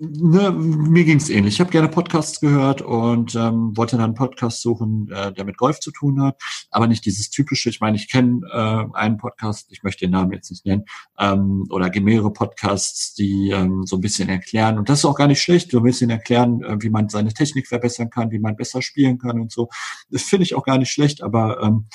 ne, 0.00 0.50
mir 0.52 1.04
ging 1.04 1.16
es 1.16 1.30
ähnlich. 1.30 1.54
Ich 1.54 1.60
habe 1.60 1.70
gerne 1.70 1.88
Podcasts 1.88 2.40
gehört 2.40 2.82
und 2.82 3.34
ähm, 3.34 3.74
wollte 3.74 3.96
dann 3.96 4.04
einen 4.04 4.14
Podcast 4.14 4.60
suchen, 4.60 5.10
äh, 5.10 5.32
der 5.32 5.46
mit 5.46 5.56
Golf 5.56 5.80
zu 5.80 5.90
tun 5.90 6.20
hat, 6.22 6.36
aber 6.70 6.88
nicht 6.88 7.06
dieses 7.06 7.30
typische. 7.30 7.70
Ich 7.70 7.80
meine, 7.80 7.96
ich 7.96 8.10
kenne 8.10 8.42
äh, 8.52 8.98
einen 8.98 9.16
Podcast, 9.16 9.68
ich 9.72 9.82
möchte 9.82 10.04
den 10.04 10.10
Namen 10.10 10.32
jetzt 10.32 10.50
nicht 10.50 10.66
nennen, 10.66 10.84
ähm, 11.18 11.64
oder 11.70 11.90
mehrere 12.02 12.34
Podcasts, 12.34 13.14
die 13.14 13.50
ähm, 13.50 13.86
so 13.86 13.96
ein 13.96 14.02
bisschen 14.02 14.28
erklären. 14.28 14.76
Und 14.76 14.90
das 14.90 14.98
ist 14.98 15.04
auch 15.06 15.16
gar 15.16 15.28
nicht 15.28 15.40
schlecht, 15.40 15.70
so 15.70 15.78
ein 15.78 15.84
bisschen 15.84 16.10
erklären, 16.10 16.62
äh, 16.64 16.76
wie 16.82 16.90
man 16.90 17.08
seine 17.08 17.32
Technik 17.32 17.66
verbessern 17.66 18.10
kann, 18.10 18.30
wie 18.30 18.40
man 18.40 18.56
besser 18.56 18.82
spielen 18.82 19.16
kann 19.16 19.40
und 19.40 19.50
so. 19.52 19.70
Das 20.10 20.24
finde 20.24 20.42
ich 20.42 20.54
auch 20.54 20.64
gar 20.64 20.76
nicht 20.76 20.90
schlecht, 20.90 21.22
aber 21.22 21.62
ähm, 21.62 21.86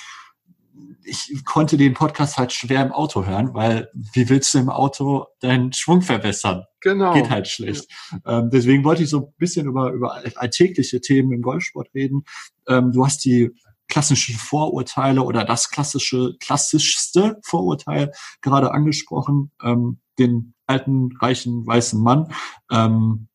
ich 1.06 1.44
konnte 1.46 1.78
den 1.78 1.94
Podcast 1.94 2.38
halt 2.38 2.52
schwer 2.52 2.82
im 2.82 2.92
Auto 2.92 3.26
hören, 3.26 3.54
weil 3.54 3.90
wie 3.94 4.30
willst 4.30 4.54
du 4.54 4.60
im 4.60 4.70
Auto 4.70 5.26
deinen 5.40 5.74
Schwung 5.74 6.02
verbessern? 6.02 6.64
Genau. 6.82 7.14
Geht 7.14 7.30
halt 7.30 7.48
schlecht. 7.48 7.92
Ja. 8.26 8.40
Ähm, 8.40 8.50
deswegen 8.52 8.84
wollte 8.84 9.04
ich 9.04 9.10
so 9.10 9.20
ein 9.20 9.34
bisschen 9.38 9.68
über, 9.68 9.92
über 9.92 10.22
alltägliche 10.36 11.02
Themen 11.02 11.32
im 11.32 11.42
Golfsport 11.42 11.90
reden. 11.94 12.24
Ähm, 12.68 12.92
du 12.92 13.06
hast 13.06 13.24
die 13.26 13.52
klassischen 13.88 14.36
Vorurteile 14.36 15.22
oder 15.22 15.46
das 15.46 15.70
klassische, 15.70 16.36
klassischste 16.40 17.40
Vorurteil 17.44 18.12
gerade 18.42 18.72
angesprochen, 18.72 19.52
ähm, 19.62 20.00
den 20.18 20.54
alten, 20.66 21.10
reichen, 21.20 21.66
weißen 21.66 22.02
Mann. 22.02 22.34
Ähm, 22.72 23.28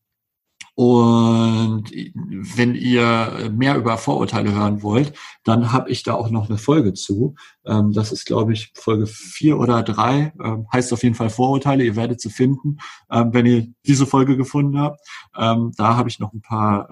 Und 0.79 1.91
wenn 2.21 2.77
ihr 2.77 3.51
mehr 3.53 3.77
über 3.77 3.99
Vorurteile 3.99 4.55
hören 4.55 4.81
wollt, 4.85 5.13
dann 5.43 5.73
habe 5.73 5.91
ich 5.91 6.05
da 6.05 6.15
auch 6.15 6.31
noch 6.31 6.49
eine 6.49 6.57
Folge 6.57 6.95
zu. 6.95 7.35
Ähm, 7.67 7.91
das 7.91 8.13
ist, 8.13 8.27
glaube 8.27 8.53
ich, 8.53 8.71
Folge 8.77 9.09
vier 9.09 9.59
oder 9.59 9.83
drei. 9.83 10.33
Ähm, 10.41 10.69
heißt 10.73 10.93
auf 10.93 11.03
jeden 11.03 11.17
Fall 11.17 11.31
Vorurteile. 11.31 11.83
Ihr 11.83 11.97
werdet 11.97 12.21
sie 12.21 12.31
finden, 12.31 12.77
ähm, 13.11 13.35
wenn 13.35 13.45
ihr 13.47 13.67
diese 13.89 14.07
Folge 14.07 14.37
gefunden 14.37 14.79
habt. 14.79 15.01
Da 15.35 15.97
habe 15.97 16.09
ich 16.09 16.21
noch 16.21 16.33
ein 16.33 16.43
paar 16.43 16.89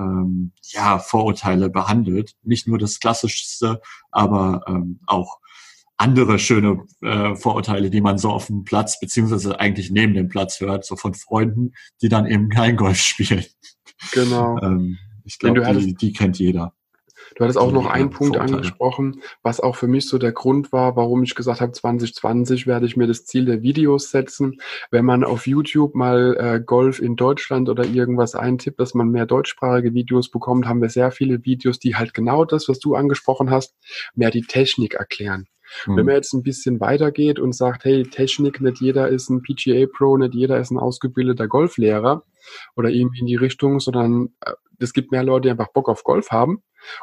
ja, 0.63 0.99
Vorurteile 0.99 1.69
behandelt. 1.69 2.35
Nicht 2.43 2.67
nur 2.67 2.79
das 2.79 2.99
Klassischste, 3.01 3.81
aber 4.11 4.63
auch 5.07 5.39
andere 5.97 6.39
schöne 6.39 6.85
äh, 7.03 7.35
Vorurteile, 7.35 7.91
die 7.91 8.01
man 8.01 8.19
so 8.19 8.31
auf 8.31 8.47
dem 8.47 8.65
Platz 8.65 9.01
beziehungsweise 9.01 9.61
eigentlich 9.61 9.91
neben 9.91 10.15
dem 10.15 10.29
Platz 10.29 10.61
hört, 10.61 10.85
so 10.85 10.97
von 10.97 11.15
Freunden, 11.15 11.73
die 12.03 12.09
dann 12.09 12.27
eben 12.27 12.49
kein 12.49 12.77
Golf 12.77 12.99
spielen. 12.99 13.45
Genau. 14.13 14.59
ähm, 14.63 14.99
ich 15.25 15.39
glaube, 15.39 15.61
die, 15.75 15.95
die 15.95 16.13
kennt 16.13 16.39
jeder. 16.39 16.73
Du 17.35 17.45
hattest 17.45 17.59
auch 17.59 17.73
noch 17.73 17.87
einen 17.87 18.11
Punkt 18.11 18.37
Vorteile. 18.37 18.57
angesprochen, 18.57 19.21
was 19.43 19.61
auch 19.61 19.77
für 19.77 19.89
mich 19.89 20.09
so 20.09 20.17
der 20.17 20.33
Grund 20.33 20.73
war, 20.73 20.97
warum 20.97 21.23
ich 21.23 21.35
gesagt 21.35 21.61
habe, 21.61 21.73
2020 21.73 22.67
werde 22.67 22.87
ich 22.87 22.97
mir 22.97 23.07
das 23.07 23.27
Ziel 23.27 23.45
der 23.45 23.63
Videos 23.63 24.11
setzen. 24.11 24.59
Wenn 24.91 25.05
man 25.05 25.25
auf 25.25 25.47
YouTube 25.47 25.95
mal 25.95 26.37
äh, 26.39 26.61
Golf 26.65 27.01
in 27.01 27.17
Deutschland 27.17 27.69
oder 27.69 27.85
irgendwas 27.85 28.35
eintippt, 28.35 28.81
dass 28.81 28.95
man 28.95 29.11
mehr 29.11 29.27
deutschsprachige 29.27 29.93
Videos 29.93 30.31
bekommt, 30.31 30.67
haben 30.67 30.81
wir 30.81 30.89
sehr 30.89 31.11
viele 31.11 31.45
Videos, 31.45 31.79
die 31.79 31.97
halt 31.97 32.15
genau 32.15 32.45
das, 32.45 32.69
was 32.69 32.79
du 32.79 32.95
angesprochen 32.95 33.51
hast, 33.51 33.75
mehr 34.15 34.31
die 34.31 34.43
Technik 34.43 34.95
erklären. 34.95 35.47
Mhm. 35.87 35.97
Wenn 35.97 36.07
man 36.07 36.15
jetzt 36.15 36.33
ein 36.33 36.43
bisschen 36.43 36.81
weitergeht 36.81 37.39
und 37.39 37.55
sagt, 37.55 37.85
hey, 37.85 38.05
Technik, 38.05 38.61
nicht 38.61 38.81
jeder 38.81 39.09
ist 39.09 39.31
ein 39.31 39.43
PGA 39.43 39.87
Pro, 39.87 40.17
nicht 40.17 40.35
jeder 40.35 40.59
ist 40.59 40.71
ein 40.71 40.79
ausgebildeter 40.79 41.49
Golflehrer 41.49 42.25
oder 42.77 42.91
irgendwie 42.91 43.21
in 43.21 43.27
die 43.27 43.37
Richtung, 43.37 43.81
sondern 43.81 44.35
äh, 44.45 44.53
es 44.79 44.93
gibt 44.93 45.11
mehr 45.11 45.25
Leute, 45.25 45.43
die 45.43 45.51
einfach 45.51 45.73
Bock 45.73 45.89
auf 45.89 46.05
Golf 46.05 46.31
haben. 46.31 46.63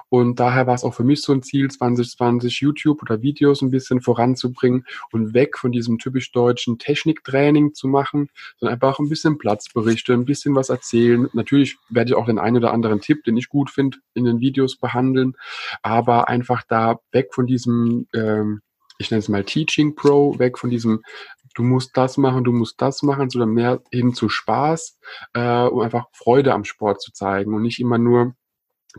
Und 0.10 0.39
daher 0.39 0.67
war 0.67 0.76
es 0.76 0.84
auch 0.84 0.93
für 0.93 1.04
mich 1.04 1.22
so 1.22 1.34
ein 1.34 1.43
Ziel, 1.43 1.69
2020 1.69 2.62
YouTube 2.62 3.02
oder 3.02 3.22
Videos 3.22 3.62
ein 3.62 3.72
bisschen 3.72 4.02
voranzubringen 4.02 4.86
und 5.12 5.34
weg 5.34 5.58
von 5.58 5.72
diesem 5.72 5.98
typisch 5.98 6.32
deutschen 6.32 6.80
Techniktraining 6.80 7.74
zu 7.74 7.88
machen, 7.88 8.30
sondern 8.58 8.74
einfach 8.76 9.00
ein 9.00 9.10
bisschen 9.10 9.38
Platzberichte, 9.38 10.13
ein 10.13 10.26
bisschen 10.26 10.56
was 10.56 10.69
erzählen. 10.69 11.30
Natürlich 11.34 11.78
werde 11.89 12.12
ich 12.12 12.15
auch 12.15 12.26
den 12.26 12.39
einen 12.39 12.58
oder 12.58 12.74
anderen 12.74 13.02
Tipp, 13.02 13.24
den 13.24 13.38
ich 13.38 13.50
gut 13.50 13.69
finde, 13.69 13.98
in 14.13 14.26
den 14.26 14.39
Videos 14.39 14.78
behandeln, 14.78 15.36
aber 15.82 16.28
einfach 16.30 16.63
da 16.67 17.00
weg 17.12 17.34
von 17.34 17.48
diesem, 17.48 18.08
ähm, 18.13 18.62
ich 18.98 19.12
nenne 19.12 19.19
es 19.19 19.30
mal 19.30 19.43
Teaching 19.43 19.96
Pro, 19.96 20.38
weg 20.39 20.58
von 20.58 20.69
diesem 20.69 21.02
du 21.54 21.63
musst 21.63 21.96
das 21.98 22.17
machen, 22.17 22.43
du 22.43 22.52
musst 22.52 22.82
das 22.82 23.04
machen, 23.04 23.30
sondern 23.30 23.52
mehr 23.52 23.82
hin 23.91 24.13
zu 24.13 24.30
Spaß, 24.30 25.00
äh, 25.34 25.63
um 25.65 25.82
einfach 25.82 26.08
Freude 26.12 26.54
am 26.54 26.63
Sport 26.63 27.02
zu 27.02 27.12
zeigen 27.12 27.54
und 27.54 27.62
nicht 27.62 27.80
immer 27.80 27.98
nur 27.98 28.36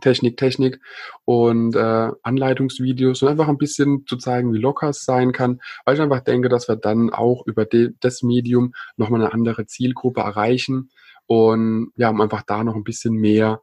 Technik, 0.01 0.37
Technik 0.37 0.81
und 1.25 1.77
äh, 1.77 2.11
Anleitungsvideos 2.23 3.23
und 3.23 3.29
einfach 3.29 3.49
ein 3.49 3.59
bisschen 3.59 4.07
zu 4.07 4.17
zeigen, 4.17 4.53
wie 4.53 4.59
locker 4.59 4.91
es 4.91 5.05
sein 5.05 5.33
kann, 5.33 5.61
weil 5.85 5.95
ich 5.95 6.01
einfach 6.01 6.21
denke, 6.21 6.49
dass 6.49 6.69
wir 6.69 6.77
dann 6.77 7.11
auch 7.11 7.47
über 7.47 7.67
das 7.67 8.23
Medium 8.23 8.75
nochmal 8.97 9.23
eine 9.23 9.33
andere 9.33 9.67
Zielgruppe 9.67 10.21
erreichen 10.21 10.91
und 11.27 11.93
ja, 11.97 12.11
um 12.11 12.21
einfach 12.21 12.43
da 12.43 12.65
noch 12.65 12.75
ein 12.75 12.85
bisschen 12.85 13.15
mehr 13.15 13.61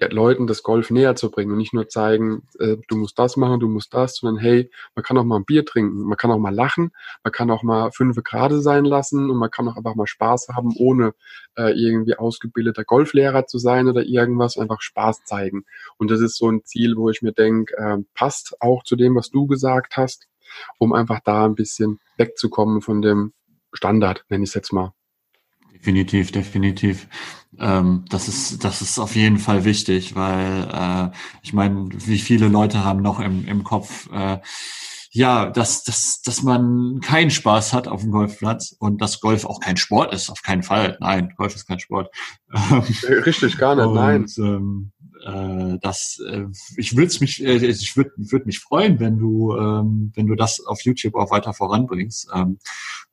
Leuten 0.00 0.46
das 0.46 0.62
Golf 0.62 0.90
näher 0.90 1.16
zu 1.16 1.30
bringen 1.30 1.52
und 1.52 1.58
nicht 1.58 1.74
nur 1.74 1.88
zeigen, 1.88 2.46
äh, 2.58 2.76
du 2.88 2.96
musst 2.96 3.18
das 3.18 3.36
machen, 3.36 3.60
du 3.60 3.68
musst 3.68 3.92
das, 3.94 4.16
sondern 4.16 4.42
hey, 4.42 4.70
man 4.94 5.02
kann 5.02 5.18
auch 5.18 5.24
mal 5.24 5.36
ein 5.36 5.44
Bier 5.44 5.64
trinken, 5.64 6.02
man 6.02 6.16
kann 6.16 6.30
auch 6.30 6.38
mal 6.38 6.54
lachen, 6.54 6.92
man 7.24 7.32
kann 7.32 7.50
auch 7.50 7.62
mal 7.62 7.90
fünf 7.90 8.16
Grade 8.22 8.60
sein 8.60 8.84
lassen 8.84 9.30
und 9.30 9.36
man 9.36 9.50
kann 9.50 9.68
auch 9.68 9.76
einfach 9.76 9.94
mal 9.94 10.06
Spaß 10.06 10.48
haben, 10.54 10.74
ohne 10.76 11.14
äh, 11.56 11.72
irgendwie 11.72 12.16
ausgebildeter 12.16 12.84
Golflehrer 12.84 13.46
zu 13.46 13.58
sein 13.58 13.88
oder 13.88 14.02
irgendwas, 14.04 14.56
einfach 14.56 14.80
Spaß 14.80 15.24
zeigen. 15.24 15.64
Und 15.96 16.10
das 16.10 16.20
ist 16.20 16.36
so 16.36 16.50
ein 16.50 16.64
Ziel, 16.64 16.96
wo 16.96 17.10
ich 17.10 17.22
mir 17.22 17.32
denke, 17.32 17.76
äh, 17.76 17.98
passt 18.14 18.56
auch 18.60 18.84
zu 18.84 18.96
dem, 18.96 19.16
was 19.16 19.30
du 19.30 19.46
gesagt 19.46 19.96
hast, 19.96 20.28
um 20.78 20.92
einfach 20.92 21.20
da 21.24 21.44
ein 21.44 21.54
bisschen 21.54 22.00
wegzukommen 22.16 22.80
von 22.80 23.02
dem 23.02 23.32
Standard, 23.72 24.24
nenne 24.28 24.44
ich 24.44 24.50
es 24.50 24.54
jetzt 24.54 24.72
mal. 24.72 24.92
Definitiv, 25.78 26.32
definitiv. 26.32 27.06
Ähm, 27.58 28.04
das 28.08 28.28
ist, 28.28 28.64
das 28.64 28.82
ist 28.82 28.98
auf 28.98 29.14
jeden 29.16 29.38
Fall 29.38 29.64
wichtig, 29.64 30.14
weil 30.14 30.68
äh, 30.72 31.16
ich 31.42 31.52
meine, 31.52 31.88
wie 31.92 32.18
viele 32.18 32.48
Leute 32.48 32.84
haben 32.84 33.00
noch 33.00 33.20
im, 33.20 33.46
im 33.46 33.64
Kopf, 33.64 34.08
äh, 34.12 34.38
ja, 35.10 35.50
dass, 35.50 35.84
dass, 35.84 36.20
dass 36.22 36.42
man 36.42 37.00
keinen 37.00 37.30
Spaß 37.30 37.72
hat 37.72 37.88
auf 37.88 38.02
dem 38.02 38.10
Golfplatz 38.10 38.76
und 38.78 39.00
dass 39.00 39.20
Golf 39.20 39.46
auch 39.46 39.60
kein 39.60 39.76
Sport 39.76 40.12
ist, 40.12 40.30
auf 40.30 40.42
keinen 40.42 40.62
Fall. 40.62 40.98
Nein, 41.00 41.32
Golf 41.36 41.54
ist 41.54 41.66
kein 41.66 41.80
Sport. 41.80 42.14
Richtig, 43.24 43.56
gar 43.56 43.74
nicht, 43.74 43.86
und, 43.86 43.94
nein. 43.94 44.26
Ähm, 44.38 44.92
äh, 45.24 45.78
das, 45.80 46.20
äh, 46.28 46.44
ich 46.76 46.96
würde 46.96 47.14
mich, 47.20 47.42
äh, 47.42 47.56
ich 47.56 47.96
würde 47.96 48.12
würd 48.16 48.46
mich 48.46 48.60
freuen, 48.60 49.00
wenn 49.00 49.18
du, 49.18 49.56
ähm, 49.56 50.12
wenn 50.14 50.26
du 50.26 50.34
das 50.34 50.64
auf 50.64 50.82
YouTube 50.82 51.14
auch 51.14 51.30
weiter 51.30 51.54
voranbringst. 51.54 52.28
Ähm, 52.34 52.58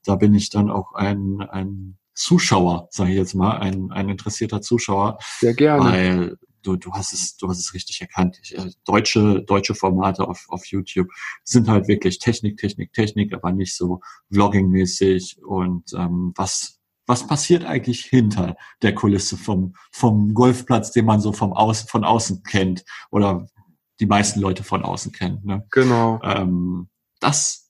da 0.04 0.16
bin 0.16 0.34
ich 0.34 0.50
dann 0.50 0.70
auch 0.70 0.94
ein, 0.94 1.42
ein 1.50 1.98
Zuschauer, 2.16 2.88
sage 2.92 3.12
ich 3.12 3.18
jetzt 3.18 3.36
mal, 3.36 3.58
ein, 3.58 3.92
ein 3.92 4.10
interessierter 4.10 4.62
Zuschauer. 4.62 5.20
Sehr 5.40 5.54
gerne. 5.54 5.84
Weil 5.84 6.38
du, 6.64 6.76
du 6.76 6.92
hast 6.94 7.14
es, 7.14 7.38
du 7.38 7.48
hast 7.48 7.60
es 7.60 7.74
richtig 7.74 8.02
erkannt. 8.02 8.40
Ich, 8.42 8.58
äh, 8.58 8.72
deutsche, 8.86 9.44
deutsche 9.44 9.76
Formate 9.76 10.28
auf, 10.28 10.46
auf 10.48 10.66
YouTube 10.66 11.10
sind 11.44 11.68
halt 11.68 11.88
wirklich 11.88 12.20
Technik, 12.20 12.58
Technik, 12.58 12.94
Technik, 12.94 13.34
aber 13.34 13.52
nicht 13.52 13.76
so 13.76 14.02
Vlogging-mäßig. 14.32 15.44
Und 15.44 15.94
ähm, 15.94 16.34
was, 16.36 16.80
was 17.06 17.28
passiert 17.28 17.66
eigentlich 17.66 18.06
hinter 18.06 18.56
der 18.82 18.96
Kulisse 18.96 19.38
vom, 19.38 19.76
vom 19.92 20.34
Golfplatz, 20.34 20.92
den 20.92 21.06
man 21.06 21.20
so 21.20 21.34
vom 21.34 21.54
Aus, 21.54 21.82
von 21.82 22.04
außen 22.04 22.44
kennt 22.44 22.84
oder 23.12 23.48
die 24.00 24.08
meisten 24.08 24.40
Leute 24.40 24.64
von 24.64 24.84
außen 24.84 25.12
kennen. 25.12 25.42
Ne? 25.44 25.66
Genau. 25.72 26.20
Ähm, 26.24 26.90
das 27.20 27.65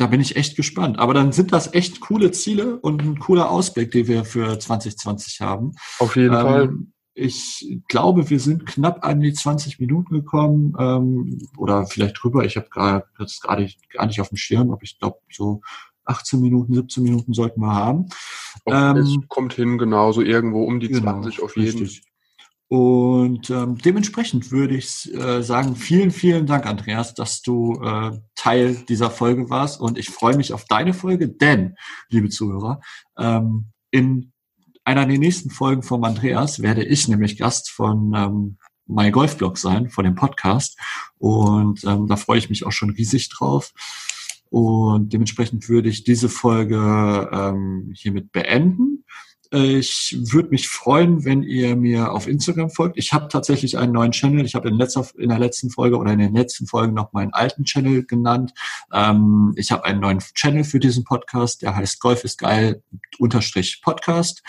da 0.00 0.06
bin 0.06 0.20
ich 0.20 0.36
echt 0.36 0.56
gespannt. 0.56 0.98
Aber 0.98 1.12
dann 1.12 1.32
sind 1.32 1.52
das 1.52 1.74
echt 1.74 2.00
coole 2.00 2.30
Ziele 2.30 2.78
und 2.78 3.02
ein 3.02 3.18
cooler 3.18 3.50
Ausblick, 3.50 3.90
den 3.90 4.08
wir 4.08 4.24
für 4.24 4.58
2020 4.58 5.42
haben. 5.42 5.72
Auf 5.98 6.16
jeden 6.16 6.34
ähm, 6.34 6.40
Fall. 6.40 6.74
Ich 7.12 7.78
glaube, 7.88 8.30
wir 8.30 8.40
sind 8.40 8.64
knapp 8.64 9.04
an 9.04 9.20
die 9.20 9.34
20 9.34 9.78
Minuten 9.78 10.14
gekommen 10.14 10.74
ähm, 10.78 11.38
oder 11.58 11.86
vielleicht 11.86 12.22
drüber. 12.22 12.44
Ich 12.46 12.56
habe 12.56 12.68
gerade 12.70 13.04
das 13.18 13.40
gerade 13.40 13.68
gar 13.90 14.06
nicht 14.06 14.20
auf 14.22 14.30
dem 14.30 14.38
Schirm, 14.38 14.70
aber 14.70 14.82
ich 14.84 14.98
glaube 14.98 15.18
so 15.30 15.60
18 16.04 16.40
Minuten, 16.40 16.72
17 16.72 17.02
Minuten 17.02 17.34
sollten 17.34 17.60
wir 17.60 17.74
haben. 17.74 18.06
Ähm, 18.64 18.96
es 18.96 19.18
kommt 19.28 19.52
hin, 19.52 19.76
genauso 19.76 20.22
irgendwo 20.22 20.64
um 20.64 20.80
die 20.80 20.88
genau, 20.88 21.20
20 21.20 21.42
auf 21.42 21.56
jeden. 21.56 21.86
Fall. 21.86 21.96
Und 22.72 23.50
ähm, 23.50 23.78
dementsprechend 23.78 24.52
würde 24.52 24.76
ich 24.76 25.12
äh, 25.12 25.42
sagen, 25.42 25.74
vielen, 25.74 26.12
vielen 26.12 26.46
Dank, 26.46 26.66
Andreas, 26.66 27.14
dass 27.14 27.42
du 27.42 27.82
äh, 27.82 28.12
Teil 28.36 28.76
dieser 28.88 29.10
Folge 29.10 29.50
warst. 29.50 29.80
Und 29.80 29.98
ich 29.98 30.08
freue 30.08 30.36
mich 30.36 30.52
auf 30.52 30.66
deine 30.66 30.94
Folge, 30.94 31.28
denn, 31.28 31.74
liebe 32.10 32.28
Zuhörer, 32.28 32.80
ähm, 33.18 33.72
in 33.90 34.30
einer 34.84 35.04
der 35.04 35.18
nächsten 35.18 35.50
Folgen 35.50 35.82
von 35.82 36.04
Andreas 36.04 36.62
werde 36.62 36.84
ich 36.84 37.08
nämlich 37.08 37.38
Gast 37.38 37.70
von 37.70 38.14
ähm, 38.14 38.58
My 38.86 39.10
Golf 39.10 39.36
Blog 39.36 39.58
sein, 39.58 39.90
von 39.90 40.04
dem 40.04 40.14
Podcast. 40.14 40.78
Und 41.18 41.82
ähm, 41.82 42.06
da 42.06 42.14
freue 42.14 42.38
ich 42.38 42.50
mich 42.50 42.64
auch 42.64 42.72
schon 42.72 42.90
riesig 42.90 43.30
drauf. 43.30 43.72
Und 44.48 45.12
dementsprechend 45.12 45.68
würde 45.68 45.88
ich 45.88 46.04
diese 46.04 46.28
Folge 46.28 47.28
ähm, 47.32 47.92
hiermit 47.96 48.30
beenden. 48.30 48.99
Ich 49.52 50.16
würde 50.30 50.50
mich 50.50 50.68
freuen, 50.68 51.24
wenn 51.24 51.42
ihr 51.42 51.74
mir 51.74 52.12
auf 52.12 52.28
Instagram 52.28 52.70
folgt. 52.70 52.96
Ich 52.96 53.12
habe 53.12 53.26
tatsächlich 53.26 53.78
einen 53.78 53.92
neuen 53.92 54.12
Channel. 54.12 54.44
Ich 54.46 54.54
habe 54.54 54.68
in, 54.68 54.78
in 54.78 55.28
der 55.28 55.38
letzten 55.40 55.70
Folge 55.70 55.96
oder 55.98 56.12
in 56.12 56.20
den 56.20 56.34
letzten 56.34 56.68
Folgen 56.68 56.94
noch 56.94 57.12
meinen 57.12 57.32
alten 57.32 57.64
Channel 57.64 58.04
genannt. 58.06 58.52
Ähm, 58.92 59.52
ich 59.56 59.72
habe 59.72 59.84
einen 59.84 60.00
neuen 60.00 60.20
Channel 60.20 60.62
für 60.62 60.78
diesen 60.78 61.02
Podcast, 61.02 61.62
der 61.62 61.74
heißt 61.74 61.98
Golf 61.98 62.22
ist 62.22 62.38
geil 62.38 62.84
unterstrich 63.18 63.82
Podcast. 63.82 64.44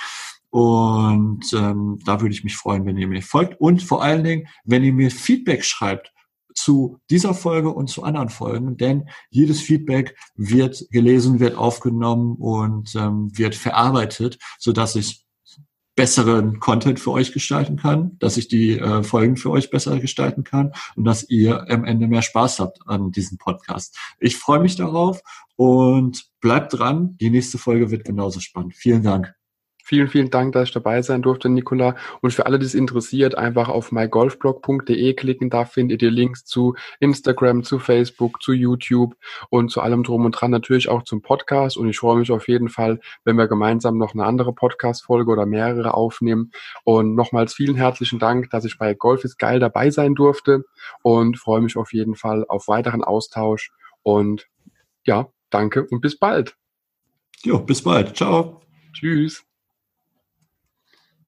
Und 0.52 1.52
ähm, 1.54 1.98
da 2.06 2.22
würde 2.22 2.36
ich 2.36 2.44
mich 2.44 2.56
freuen, 2.56 2.86
wenn 2.86 2.98
ihr 2.98 3.08
mir 3.08 3.24
folgt. 3.24 3.60
Und 3.60 3.82
vor 3.82 4.04
allen 4.04 4.24
Dingen, 4.24 4.48
wenn 4.66 4.84
ihr 4.84 4.94
mir 4.94 5.10
Feedback 5.10 5.66
schreibt 5.66 6.14
zu 6.56 7.00
dieser 7.10 7.34
Folge 7.34 7.70
und 7.70 7.88
zu 7.88 8.04
anderen 8.04 8.30
Folgen, 8.30 8.78
denn 8.78 9.10
jedes 9.30 9.62
Feedback 9.62 10.16
wird 10.36 10.86
gelesen, 10.92 11.40
wird 11.40 11.56
aufgenommen 11.56 12.36
und 12.38 12.96
ähm, 12.96 13.30
wird 13.38 13.56
verarbeitet, 13.56 14.38
so 14.60 14.72
dass 14.72 14.96
ich 14.96 15.26
besseren 15.96 16.60
Content 16.60 17.00
für 17.00 17.12
euch 17.12 17.34
gestalten 17.34 17.76
kann, 17.76 18.18
dass 18.20 18.38
ich 18.38 18.48
die 18.48 18.80
äh, 18.80 19.04
Folgen 19.04 19.36
für 19.36 19.52
euch 19.52 19.70
besser 19.70 20.00
gestalten 20.00 20.44
kann 20.44 20.74
und 20.96 21.04
dass 21.04 21.30
ihr 21.30 21.70
am 21.70 21.84
Ende 21.84 22.08
mehr 22.08 22.22
Spaß 22.22 22.60
habt 22.60 22.80
an 22.88 23.12
diesem 23.12 23.38
Podcast. 23.38 23.98
Ich 24.20 24.38
freue 24.38 24.60
mich 24.60 24.76
darauf 24.76 25.22
und 25.58 26.26
bleibt 26.40 26.78
dran. 26.78 27.18
Die 27.20 27.30
nächste 27.30 27.58
Folge 27.58 27.92
wird 27.92 28.06
genauso 28.06 28.40
spannend. 28.40 28.74
Vielen 28.76 29.04
Dank. 29.04 29.41
Vielen, 29.92 30.08
vielen 30.08 30.30
Dank, 30.30 30.54
dass 30.54 30.70
ich 30.70 30.74
dabei 30.74 31.02
sein 31.02 31.22
durfte, 31.22 31.50
Nicola. 31.50 31.98
Und 32.22 32.32
für 32.32 32.46
alle, 32.46 32.58
die 32.60 32.66
es 32.66 32.76
interessiert, 32.76 33.38
einfach 33.38 33.68
auf 33.68 33.92
mygolfblog.de 33.92 35.14
klicken. 35.16 35.50
Da 35.50 35.66
findet 35.66 36.02
ihr 36.02 36.12
Links 36.12 36.46
zu 36.46 36.76
Instagram, 37.02 37.66
zu 37.66 37.78
Facebook, 37.78 38.42
zu 38.42 38.54
YouTube 38.54 39.18
und 39.50 39.70
zu 39.70 39.82
allem 39.82 40.04
drum 40.04 40.24
und 40.24 40.32
dran. 40.32 40.52
Natürlich 40.52 40.88
auch 40.88 41.04
zum 41.04 41.22
Podcast. 41.22 41.76
Und 41.76 41.90
ich 41.90 42.00
freue 42.00 42.16
mich 42.16 42.32
auf 42.32 42.48
jeden 42.48 42.70
Fall, 42.70 43.02
wenn 43.26 43.36
wir 43.36 43.50
gemeinsam 43.50 43.98
noch 43.98 44.14
eine 44.14 44.24
andere 44.24 44.54
Podcast-Folge 44.54 45.30
oder 45.30 45.46
mehrere 45.46 45.94
aufnehmen. 45.94 46.54
Und 46.86 47.14
nochmals 47.16 47.54
vielen 47.54 47.76
herzlichen 47.76 48.18
Dank, 48.18 48.50
dass 48.50 48.64
ich 48.64 48.78
bei 48.78 48.94
Golf 48.94 49.26
ist 49.26 49.40
geil 49.40 49.60
dabei 49.60 49.90
sein 49.90 50.16
durfte 50.16 50.64
und 51.02 51.38
freue 51.38 51.60
mich 51.60 51.76
auf 51.76 51.92
jeden 51.92 52.16
Fall 52.16 52.46
auf 52.48 52.70
weiteren 52.70 53.04
Austausch. 53.04 53.74
Und 54.04 54.48
ja, 55.04 55.28
danke 55.50 55.86
und 55.86 56.00
bis 56.00 56.18
bald. 56.18 56.56
Jo, 57.44 57.60
bis 57.60 57.84
bald. 57.84 58.16
Ciao. 58.16 58.62
Tschüss. 58.94 59.51